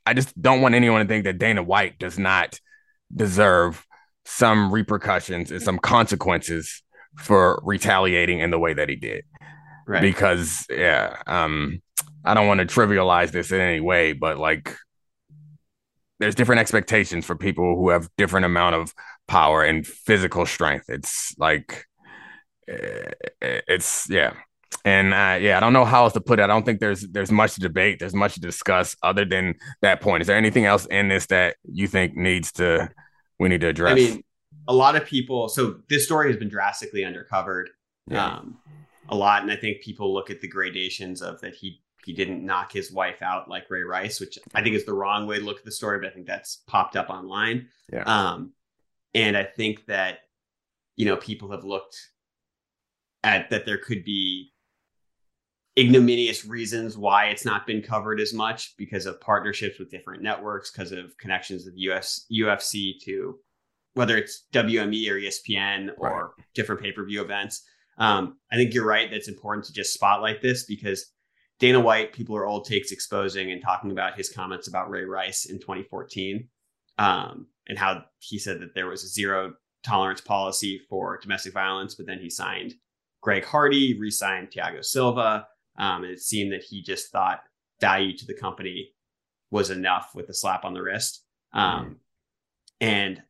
I 0.06 0.14
just 0.14 0.40
don't 0.42 0.62
want 0.62 0.76
anyone 0.76 1.02
to 1.02 1.08
think 1.08 1.26
that 1.26 1.38
Dana 1.38 1.64
White 1.64 2.00
does 2.00 2.18
not 2.18 2.60
deserve 3.16 3.86
some 4.26 4.72
repercussions 4.72 5.52
and 5.52 5.62
some 5.62 5.78
consequences 5.80 6.84
for 7.18 7.62
retaliating 7.64 8.40
in 8.40 8.52
the 8.52 8.60
way 8.60 8.74
that 8.74 8.90
he 8.90 8.96
did. 8.96 9.26
Right. 9.88 10.02
Because 10.02 10.66
yeah, 10.70 11.22
um 11.28 11.82
I 12.24 12.34
don't 12.34 12.48
want 12.48 12.60
to 12.60 12.66
trivialize 12.66 13.32
this 13.32 13.52
in 13.52 13.60
any 13.60 13.80
way, 13.80 14.14
but 14.14 14.38
like 14.38 14.76
there's 16.22 16.36
different 16.36 16.62
expectations 16.62 17.26
for 17.26 17.36
people 17.36 17.76
who 17.76 17.90
have 17.90 18.08
different 18.18 18.46
amount 18.46 18.76
of 18.76 18.94
power 19.28 19.64
and 19.64 19.86
physical 19.86 20.46
strength. 20.46 20.86
It's 20.88 21.36
like 21.38 21.86
eh, 22.70 23.12
it's 23.42 24.10
yeah. 24.10 24.34
And 24.86 25.14
uh, 25.14 25.38
yeah, 25.42 25.58
I 25.58 25.60
don't 25.60 25.74
know 25.74 25.84
how 25.84 26.04
else 26.04 26.14
to 26.14 26.22
put 26.22 26.40
it. 26.40 26.44
I 26.44 26.48
don't 26.48 26.66
think 26.66 26.80
there's 26.80 27.02
there's 27.10 27.32
much 27.32 27.56
debate. 27.56 28.00
There's 28.00 28.14
much 28.14 28.36
to 28.36 28.40
discuss 28.40 28.96
other 29.04 29.26
than 29.26 29.56
that 29.82 30.00
point. 30.00 30.22
Is 30.22 30.28
there 30.28 30.38
anything 30.38 30.66
else 30.66 30.86
in 30.86 31.10
this 31.10 31.26
that 31.28 31.58
you 31.66 31.88
think 31.88 32.16
needs 32.16 32.52
to 32.54 32.90
we 33.40 33.50
need 33.50 33.62
to 33.62 33.68
address? 33.68 33.92
I 33.92 33.96
mean, 33.96 34.24
a 34.68 34.74
lot 34.74 34.96
of 34.96 35.06
people. 35.06 35.50
So 35.50 35.82
this 35.90 36.06
story 36.06 36.30
has 36.30 36.38
been 36.38 36.50
drastically 36.50 37.02
undercovered 37.02 37.66
Yeah. 38.08 38.38
um, 38.38 38.60
a 39.10 39.16
lot, 39.16 39.42
and 39.42 39.52
I 39.52 39.56
think 39.56 39.82
people 39.82 40.14
look 40.14 40.30
at 40.30 40.40
the 40.40 40.48
gradations 40.48 41.22
of 41.22 41.42
that 41.42 41.56
he 41.56 41.82
he 42.06 42.14
didn't 42.14 42.46
knock 42.46 42.72
his 42.72 42.92
wife 42.92 43.22
out 43.22 43.50
like 43.50 43.70
Ray 43.70 43.84
Rice, 43.84 44.20
which 44.20 44.38
I 44.54 44.62
think 44.62 44.76
is 44.76 44.86
the 44.86 44.94
wrong 44.94 45.28
way 45.28 45.40
to 45.40 45.46
look 45.46 45.60
at 45.60 45.66
the 45.66 45.72
story, 45.72 46.00
but 46.00 46.08
I 46.08 46.12
think 46.12 46.28
that's 46.28 46.64
popped 46.68 46.96
up 46.96 47.10
online. 47.10 47.68
Yeah. 47.92 48.04
Um, 48.04 48.54
and 49.14 49.36
I 49.36 49.44
think 49.44 49.86
that 49.88 50.20
you 50.96 51.06
know 51.06 51.18
people 51.18 51.52
have 51.52 51.64
looked 51.64 51.98
at 53.24 53.50
that 53.50 53.66
there 53.66 53.78
could 53.78 54.04
be 54.04 54.52
ignominious 55.78 56.46
reasons 56.46 56.98
why 56.98 57.28
it's 57.28 57.46
not 57.46 57.66
been 57.66 57.82
covered 57.82 58.20
as 58.20 58.34
much 58.34 58.76
because 58.78 59.06
of 59.06 59.22
partnerships 59.22 59.80
with 59.80 59.92
different 59.92 60.22
networks, 60.22 60.72
because 60.72 60.92
of 60.92 61.18
connections 61.18 61.66
with 61.66 61.74
US, 61.78 62.26
UFC 62.32 63.00
to 63.06 63.40
whether 63.94 64.18
it's 64.18 64.46
WME 64.54 65.10
or 65.10 65.16
ESPN 65.16 65.90
or 65.98 66.34
different 66.54 66.82
pay 66.82 66.92
per 66.92 67.06
view 67.06 67.22
events. 67.22 67.64
Um, 67.98 68.38
I 68.52 68.56
think 68.56 68.74
you're 68.74 68.86
right. 68.86 69.10
That's 69.12 69.28
important 69.28 69.66
to 69.66 69.74
just 69.74 69.94
spotlight 69.94 70.42
this 70.42 70.64
because 70.64 71.12
Dana 71.62 71.80
White, 71.80 72.12
people 72.12 72.36
are 72.36 72.48
old 72.48 72.66
takes 72.66 72.92
exposing 72.92 73.52
and 73.52 73.62
talking 73.62 73.92
about 73.92 74.18
his 74.18 74.30
comments 74.30 74.68
about 74.68 74.90
Ray 74.90 75.04
Rice 75.04 75.46
in 75.46 75.60
2014 75.60 76.50
um, 76.98 77.46
and 77.68 77.78
how 77.78 78.04
he 78.18 78.40
said 78.40 78.60
that 78.62 78.74
there 78.74 78.88
was 78.88 79.04
a 79.04 79.08
zero 79.08 79.54
tolerance 79.84 80.22
policy 80.22 80.82
for 80.90 81.20
domestic 81.22 81.54
violence, 81.54 81.94
but 81.94 82.08
then 82.08 82.18
he 82.18 82.32
signed 82.32 82.74
Greg 83.22 83.46
Hardy, 83.46 83.96
re 84.00 84.10
signed 84.10 84.50
Thiago 84.50 84.84
Silva. 84.84 85.48
Um, 85.78 86.04
and 86.04 86.12
it 86.12 86.20
seemed 86.20 86.52
that 86.52 86.64
he 86.64 86.82
just 86.82 87.12
thought 87.12 87.42
value 87.80 88.18
to 88.18 88.26
the 88.26 88.34
company 88.34 88.90
was 89.52 89.70
enough 89.70 90.14
with 90.16 90.30
a 90.30 90.34
slap 90.34 90.66
on 90.66 90.74
the 90.74 90.82
wrist. 90.82 91.24
Um, 91.54 91.98
And 92.80 93.22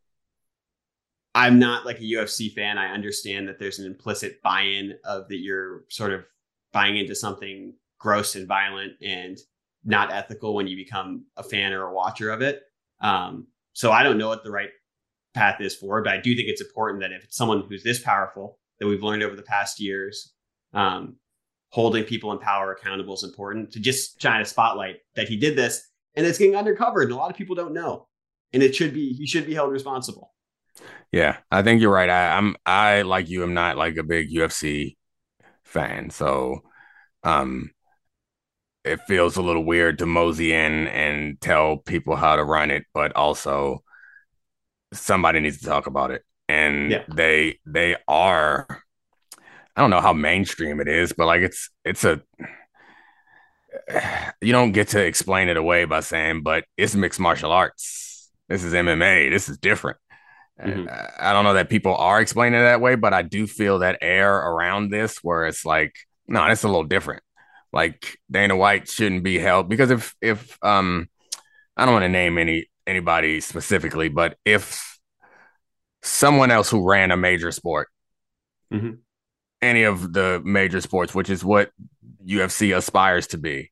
I'm 1.36 1.60
not 1.60 1.86
like 1.86 2.00
a 2.00 2.04
UFC 2.04 2.54
fan. 2.54 2.78
I 2.78 2.94
understand 2.94 3.50
that 3.50 3.60
there's 3.60 3.80
an 3.80 3.88
implicit 3.88 4.42
buy 4.42 4.62
in 4.62 4.94
of 5.04 5.28
that 5.28 5.40
you're 5.40 5.84
sort 5.90 6.14
of 6.14 6.24
buying 6.72 6.96
into 6.96 7.14
something 7.14 7.74
gross 8.02 8.36
and 8.36 8.48
violent 8.48 8.94
and 9.02 9.38
not 9.86 10.12
ethical 10.12 10.56
when 10.56 10.68
you 10.68 10.76
become 10.76 11.26
a 11.38 11.44
fan 11.44 11.72
or 11.72 11.84
a 11.84 11.94
watcher 11.94 12.32
of 12.32 12.42
it. 12.42 12.64
Um, 13.00 13.48
so 13.74 13.92
I 13.92 14.04
don't 14.04 14.18
know 14.18 14.28
what 14.28 14.44
the 14.44 14.52
right 14.52 14.70
path 15.34 15.62
is 15.62 15.76
for, 15.76 16.02
but 16.04 16.14
I 16.14 16.18
do 16.20 16.36
think 16.36 16.50
it's 16.50 16.62
important 16.62 17.02
that 17.02 17.12
if 17.12 17.24
it's 17.24 17.38
someone 17.38 17.64
who's 17.70 17.84
this 17.84 18.02
powerful 18.02 18.60
that 18.80 18.88
we've 18.88 19.04
learned 19.04 19.24
over 19.24 19.36
the 19.36 19.44
past 19.44 19.80
years, 19.80 20.34
um, 20.74 21.16
holding 21.70 22.04
people 22.04 22.32
in 22.32 22.40
power 22.40 22.74
accountable 22.74 23.14
is 23.14 23.24
important 23.24 23.72
to 23.72 23.80
just 23.80 24.22
shine 24.22 24.42
a 24.42 24.46
spotlight 24.46 24.98
that 25.16 25.30
he 25.30 25.38
did 25.38 25.56
this 25.56 25.88
and 26.16 26.26
it's 26.26 26.38
getting 26.38 26.56
undercovered 26.56 27.04
and 27.04 27.14
a 27.14 27.16
lot 27.16 27.32
of 27.32 27.38
people 27.38 27.56
don't 27.56 27.74
know. 27.74 28.08
And 28.52 28.62
it 28.62 28.76
should 28.76 28.94
be, 28.94 29.14
he 29.14 29.26
should 29.26 29.46
be 29.46 29.54
held 29.54 29.72
responsible. 29.72 30.34
Yeah, 31.12 31.38
I 31.52 31.62
think 31.62 31.82
you're 31.82 31.92
right. 31.92 32.10
I, 32.10 32.38
I'm 32.38 32.56
I 32.66 33.02
like 33.04 33.30
you. 33.30 33.44
am 33.44 33.54
not 33.54 33.78
like 33.78 33.98
a 33.98 34.04
big 34.04 34.32
UFC 34.32 34.96
fan, 35.64 36.10
so 36.10 36.62
um, 37.24 37.72
it 38.84 39.00
feels 39.02 39.38
a 39.38 39.42
little 39.42 39.64
weird 39.64 40.00
to 40.00 40.06
mosey 40.06 40.54
in 40.54 40.88
and 40.88 41.40
tell 41.42 41.78
people 41.78 42.16
how 42.16 42.36
to 42.36 42.44
run 42.44 42.72
it, 42.72 42.86
but 42.94 43.16
also 43.16 43.84
somebody 44.94 45.40
needs 45.40 45.60
to 45.60 45.66
talk 45.66 45.88
about 45.88 46.12
it, 46.12 46.24
and 46.50 46.92
Yeah. 46.92 47.04
they 47.14 47.60
they 47.66 47.96
are. 48.08 48.68
I 49.76 49.82
don't 49.82 49.90
know 49.90 50.02
how 50.02 50.14
mainstream 50.14 50.82
it 50.82 50.88
is, 50.88 51.14
but 51.14 51.28
like 51.28 51.42
it's 51.42 51.70
it's 51.86 52.04
a 52.04 52.22
you 54.42 54.52
don't 54.52 54.72
get 54.72 54.90
to 54.90 55.04
explain 55.04 55.50
it 55.50 55.58
away 55.58 55.86
by 55.86 56.00
saying, 56.02 56.44
but 56.44 56.66
it's 56.78 56.96
mixed 56.96 57.20
martial 57.20 57.52
arts. 57.52 58.30
This 58.50 58.64
is 58.64 58.74
MMA. 58.74 59.30
This 59.30 59.48
is 59.50 59.58
different. 59.58 59.98
And 60.58 60.88
Mhm. 60.88 60.92
I 61.20 61.30
I 61.30 61.34
don't 61.34 61.44
know 61.46 61.54
that 61.54 61.70
people 61.70 61.96
are 61.96 62.20
explaining 62.22 62.60
it 62.60 62.64
that 62.64 62.82
way, 62.82 62.96
but 62.96 63.14
I 63.14 63.22
do 63.22 63.48
feel 63.48 63.80
that 63.80 64.00
air 64.02 64.36
around 64.36 64.90
this 64.90 65.18
where 65.24 65.46
it's 65.46 65.66
like, 65.66 65.96
no, 66.28 66.46
it's 66.48 66.64
a 66.64 66.68
little 66.68 66.84
different. 66.84 67.24
Like 67.74 68.18
Dana 68.30 68.56
White 68.56 68.90
shouldn't 68.90 69.24
be 69.24 69.40
held 69.40 69.70
because 69.70 69.92
if 69.92 70.16
if 70.22 70.58
um 70.62 71.10
I 71.78 71.86
don't 71.86 71.94
want 71.94 72.04
to 72.04 72.10
name 72.10 72.38
any 72.38 72.68
anybody 72.86 73.40
specifically, 73.42 74.10
but 74.10 74.38
if 74.46 74.98
someone 76.04 76.52
else 76.52 76.70
who 76.70 76.88
ran 76.88 77.12
a 77.12 77.18
major 77.18 77.52
sport, 77.52 77.90
Mhm. 78.74 79.00
any 79.62 79.84
of 79.84 80.14
the 80.14 80.42
major 80.44 80.82
sports, 80.82 81.14
which 81.14 81.30
is 81.30 81.44
what 81.46 81.72
UFC 82.26 82.76
aspires 82.76 83.28
to 83.28 83.38
be, 83.38 83.72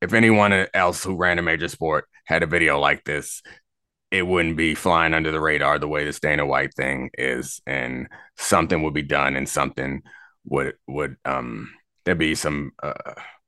if 0.00 0.12
anyone 0.12 0.66
else 0.74 1.02
who 1.02 1.16
ran 1.16 1.38
a 1.38 1.42
major 1.42 1.68
sport 1.68 2.06
had 2.26 2.42
a 2.42 2.46
video 2.46 2.78
like 2.78 3.04
this, 3.04 3.42
it 4.10 4.26
wouldn't 4.26 4.56
be 4.56 4.74
flying 4.74 5.14
under 5.14 5.30
the 5.32 5.40
radar 5.40 5.78
the 5.78 5.88
way 5.88 6.04
this 6.04 6.20
Dana 6.20 6.44
White 6.46 6.74
thing 6.74 7.10
is, 7.16 7.60
and 7.66 8.08
something 8.36 8.82
would 8.82 8.94
be 8.94 9.02
done, 9.02 9.36
and 9.36 9.48
something 9.48 10.02
would 10.44 10.74
would 10.86 11.16
um 11.24 11.72
there'd 12.06 12.16
be 12.18 12.34
some 12.34 12.70
uh, 12.82 12.94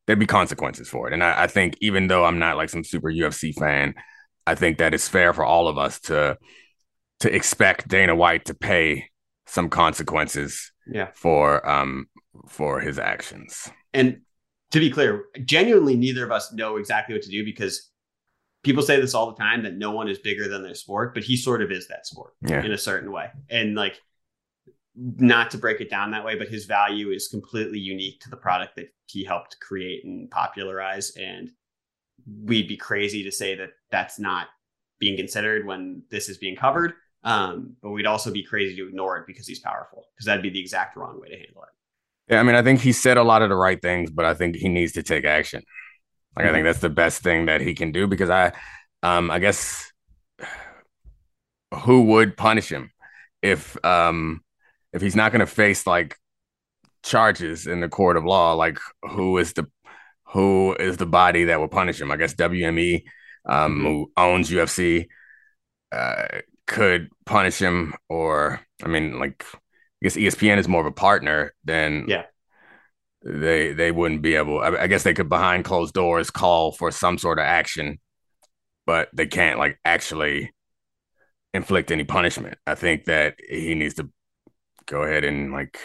there'd 0.06 0.18
be 0.18 0.26
consequences 0.26 0.88
for 0.88 1.06
it. 1.08 1.14
And 1.14 1.24
I, 1.24 1.44
I 1.44 1.46
think 1.46 1.78
even 1.80 2.08
though 2.08 2.24
I'm 2.26 2.38
not 2.38 2.56
like 2.58 2.68
some 2.68 2.84
super 2.84 3.10
UFC 3.10 3.54
fan, 3.54 3.94
I 4.46 4.54
think 4.54 4.78
that 4.78 4.92
it's 4.92 5.08
fair 5.08 5.32
for 5.32 5.44
all 5.44 5.68
of 5.68 5.78
us 5.78 5.98
to 6.00 6.36
to 7.20 7.34
expect 7.34 7.88
Dana 7.88 8.14
White 8.14 8.44
to 8.46 8.54
pay 8.54 9.08
some 9.46 9.70
consequences 9.70 10.70
Yeah. 10.86 11.08
for 11.14 11.66
um 11.68 12.06
for 12.48 12.80
his 12.80 12.98
actions. 12.98 13.70
And 13.94 14.20
to 14.72 14.80
be 14.80 14.90
clear, 14.90 15.24
genuinely, 15.44 15.96
neither 15.96 16.24
of 16.24 16.30
us 16.30 16.52
know 16.52 16.76
exactly 16.76 17.14
what 17.14 17.22
to 17.22 17.30
do 17.30 17.42
because 17.44 17.90
people 18.64 18.82
say 18.82 19.00
this 19.00 19.14
all 19.14 19.30
the 19.32 19.36
time 19.42 19.62
that 19.62 19.74
no 19.76 19.92
one 19.92 20.08
is 20.08 20.18
bigger 20.18 20.48
than 20.48 20.62
their 20.62 20.74
sport, 20.74 21.14
but 21.14 21.22
he 21.24 21.36
sort 21.36 21.62
of 21.62 21.70
is 21.70 21.88
that 21.88 22.06
sport 22.06 22.34
Yeah. 22.46 22.62
in 22.62 22.72
a 22.72 22.76
certain 22.78 23.10
way. 23.12 23.30
And 23.48 23.74
like, 23.74 23.98
not 24.98 25.50
to 25.52 25.58
break 25.58 25.80
it 25.80 25.90
down 25.90 26.10
that 26.10 26.24
way, 26.24 26.36
but 26.36 26.48
his 26.48 26.64
value 26.64 27.10
is 27.10 27.28
completely 27.28 27.78
unique 27.78 28.20
to 28.20 28.30
the 28.30 28.36
product 28.36 28.76
that 28.76 28.88
he 29.06 29.24
helped 29.24 29.60
create 29.60 30.04
and 30.04 30.30
popularize. 30.30 31.12
And 31.16 31.50
we'd 32.44 32.68
be 32.68 32.76
crazy 32.76 33.22
to 33.22 33.30
say 33.30 33.54
that 33.54 33.70
that's 33.90 34.18
not 34.18 34.48
being 34.98 35.16
considered 35.16 35.66
when 35.66 36.02
this 36.10 36.28
is 36.28 36.38
being 36.38 36.56
covered. 36.56 36.94
Um, 37.24 37.76
but 37.82 37.90
we'd 37.90 38.06
also 38.06 38.32
be 38.32 38.42
crazy 38.42 38.76
to 38.76 38.88
ignore 38.88 39.18
it 39.18 39.26
because 39.26 39.46
he's 39.46 39.60
powerful, 39.60 40.04
because 40.14 40.26
that'd 40.26 40.42
be 40.42 40.50
the 40.50 40.60
exact 40.60 40.96
wrong 40.96 41.20
way 41.20 41.28
to 41.28 41.36
handle 41.36 41.62
it. 41.62 42.32
Yeah, 42.32 42.40
I 42.40 42.42
mean, 42.42 42.54
I 42.54 42.62
think 42.62 42.80
he 42.80 42.92
said 42.92 43.16
a 43.16 43.22
lot 43.22 43.42
of 43.42 43.48
the 43.48 43.56
right 43.56 43.80
things, 43.80 44.10
but 44.10 44.24
I 44.24 44.34
think 44.34 44.56
he 44.56 44.68
needs 44.68 44.92
to 44.92 45.02
take 45.02 45.24
action. 45.24 45.62
Like, 46.36 46.46
I 46.46 46.52
think 46.52 46.64
that's 46.64 46.78
the 46.78 46.90
best 46.90 47.22
thing 47.22 47.46
that 47.46 47.60
he 47.60 47.74
can 47.74 47.90
do 47.90 48.06
because 48.06 48.30
I, 48.30 48.52
um, 49.02 49.30
I 49.30 49.38
guess, 49.38 49.90
who 51.82 52.02
would 52.04 52.36
punish 52.36 52.68
him 52.68 52.90
if, 53.42 53.82
um, 53.84 54.42
if 54.92 55.02
he's 55.02 55.16
not 55.16 55.32
going 55.32 55.40
to 55.40 55.46
face 55.46 55.86
like 55.86 56.16
charges 57.02 57.66
in 57.66 57.80
the 57.80 57.88
court 57.88 58.16
of 58.16 58.24
law? 58.24 58.54
Like, 58.54 58.78
who 59.02 59.38
is 59.38 59.52
the, 59.52 59.66
who 60.24 60.74
is 60.74 60.96
the 60.96 61.06
body 61.06 61.44
that 61.44 61.60
will 61.60 61.68
punish 61.68 62.00
him? 62.00 62.10
I 62.10 62.16
guess 62.16 62.34
WME, 62.34 63.04
um, 63.48 63.78
Mhm. 63.78 63.82
who 63.82 64.12
owns 64.16 64.50
UFC, 64.50 65.08
uh, 65.92 66.40
could 66.66 67.08
punish 67.24 67.58
him, 67.58 67.94
or 68.08 68.60
I 68.84 68.88
mean, 68.88 69.18
like, 69.18 69.44
I 69.54 69.58
guess 70.02 70.16
ESPN 70.16 70.58
is 70.58 70.68
more 70.68 70.80
of 70.82 70.86
a 70.86 70.92
partner 70.92 71.54
than 71.64 72.04
Yeah. 72.08 72.24
they 73.24 73.72
they 73.72 73.90
wouldn't 73.90 74.22
be 74.22 74.34
able 74.36 74.60
I, 74.60 74.82
I 74.82 74.86
guess 74.86 75.02
they 75.02 75.14
could 75.14 75.28
behind 75.28 75.64
closed 75.64 75.92
doors 75.94 76.30
call 76.30 76.72
for 76.72 76.90
some 76.92 77.18
sort 77.18 77.38
of 77.40 77.44
action 77.46 77.98
but 78.86 79.08
they 79.12 79.26
can't 79.26 79.58
like 79.58 79.78
actually 79.84 80.52
inflict 81.52 81.90
any 81.90 82.04
punishment 82.04 82.58
i 82.66 82.76
think 82.76 83.06
that 83.06 83.34
he 83.48 83.74
needs 83.74 83.94
to 83.94 84.08
go 84.88 85.02
ahead 85.02 85.24
and 85.24 85.52
like 85.52 85.78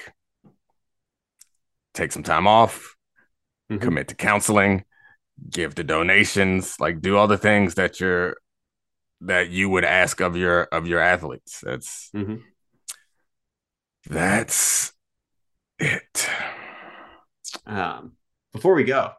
take 1.94 2.12
some 2.12 2.24
time 2.24 2.48
off 2.48 2.96
Mhm. 3.72 3.82
commit 3.82 4.08
to 4.10 4.16
counseling 4.16 4.84
give 5.50 5.76
the 5.76 5.84
donations, 5.84 6.80
like 6.80 7.02
do 7.02 7.18
all 7.18 7.28
the 7.28 7.38
things 7.38 7.76
that 7.76 8.00
you're 8.00 8.38
that 9.22 9.50
you 9.50 9.70
would 9.70 9.86
ask 9.86 10.20
of 10.20 10.36
your 10.36 10.64
of 10.64 10.88
your 10.88 11.00
athletes. 11.00 11.62
That's 11.62 12.10
mm-hmm. 12.16 12.36
that's 14.10 14.94
it. 15.80 16.30
Um, 17.66 18.14
before 18.52 18.76
we 18.76 18.84
go, 18.84 19.12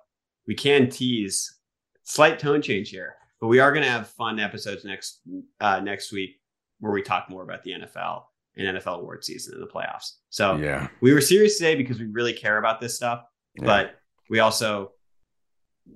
we 0.47 0.55
can 0.55 0.89
tease 0.89 1.59
slight 2.03 2.39
tone 2.39 2.63
change 2.63 2.91
here, 2.91 3.17
but 3.41 3.49
we 3.49 3.61
are 3.61 3.73
going 3.73 3.85
to 3.85 3.91
have 3.91 4.09
fun 4.09 4.39
episodes 4.39 4.85
next 4.85 5.21
uh, 5.61 5.81
next 5.81 6.13
week 6.13 6.41
where 6.81 6.93
we 6.93 7.03
talk 7.03 7.31
more 7.31 7.43
about 7.43 7.63
the 7.63 7.73
NFL 7.73 8.25
and 8.57 8.77
NFL 8.79 9.01
award 9.01 9.25
season 9.25 9.55
in 9.55 9.61
the 9.61 9.67
playoffs. 9.67 10.13
So 10.31 10.57
Yeah. 10.57 10.89
we 11.01 11.13
were 11.13 11.21
serious 11.21 11.57
today 11.59 11.75
because 11.75 11.99
we 11.99 12.07
really 12.07 12.33
care 12.33 12.59
about 12.59 12.81
this 12.81 12.95
stuff, 12.97 13.25
Yeah. 13.57 13.65
but 13.65 13.99
we 14.31 14.39
also 14.41 14.93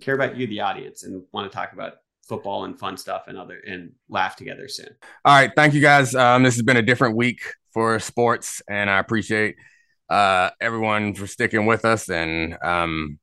care 0.01 0.15
about 0.15 0.37
you, 0.37 0.47
the 0.47 0.61
audience, 0.61 1.03
and 1.05 1.23
want 1.33 1.51
to 1.51 1.57
talk 1.57 1.73
about 1.73 1.95
football 2.29 2.65
and 2.65 2.79
fun 2.79 2.97
stuff 2.97 3.23
and 3.27 3.39
other 3.39 3.59
and 3.67 3.93
laugh 4.11 4.37
together 4.37 4.69
soon. 4.69 4.89
All 5.25 5.35
right, 5.35 5.51
thank 5.57 5.73
you 5.73 5.81
guys. 5.81 6.15
Um, 6.15 6.43
this 6.43 6.55
has 6.57 6.63
been 6.63 6.77
a 6.77 6.83
different 6.83 7.17
week 7.17 7.41
for 7.73 7.99
sports, 8.01 8.61
and 8.69 8.91
I 8.91 8.99
appreciate 8.99 9.57
uh, 10.11 10.51
everyone 10.61 11.15
for 11.15 11.27
sticking 11.27 11.65
with 11.67 11.85
us. 11.85 12.09
And 12.11 12.57
um, 12.63 13.19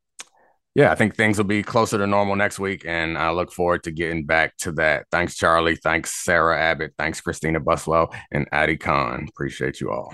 yeah, 0.75 0.91
I 0.91 0.95
think 0.95 1.15
things 1.15 1.37
will 1.37 1.45
be 1.45 1.63
closer 1.63 1.97
to 1.97 2.05
normal 2.05 2.35
next 2.35 2.59
week, 2.59 2.83
and 2.85 3.17
I 3.17 3.31
look 3.31 3.51
forward 3.51 3.83
to 3.83 3.91
getting 3.91 4.25
back 4.25 4.57
to 4.57 4.73
that. 4.73 5.05
Thanks, 5.11 5.35
Charlie. 5.35 5.77
Thanks, 5.77 6.13
Sarah 6.13 6.59
Abbott. 6.59 6.93
Thanks, 6.97 7.21
Christina 7.21 7.59
Buswell 7.61 8.13
and 8.31 8.47
Addie 8.51 8.77
Khan. 8.77 9.25
Appreciate 9.29 9.79
you 9.79 9.89
all. 9.91 10.13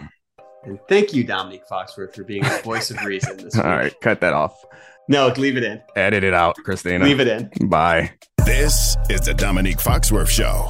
And 0.64 0.80
thank 0.88 1.14
you, 1.14 1.24
Dominique 1.24 1.64
Foxworth, 1.70 2.14
for 2.16 2.24
being 2.24 2.44
the 2.44 2.62
voice 2.64 2.92
of 2.92 3.04
reason 3.04 3.38
this 3.38 3.56
week. 3.56 3.66
right, 3.66 3.94
cut 4.02 4.22
that 4.22 4.34
off. 4.34 4.56
No, 5.10 5.28
leave 5.30 5.58
it 5.58 5.64
in. 5.64 5.82
Edit 5.96 6.24
it 6.24 6.36
out, 6.36 6.56
Christina. 6.64 7.04
Leave 7.04 7.20
it 7.20 7.28
in. 7.28 7.50
Bye. 7.68 8.12
This 8.46 8.96
is 9.10 9.22
the 9.22 9.34
Dominique 9.34 9.80
Foxworth 9.80 10.30
Show. 10.30 10.70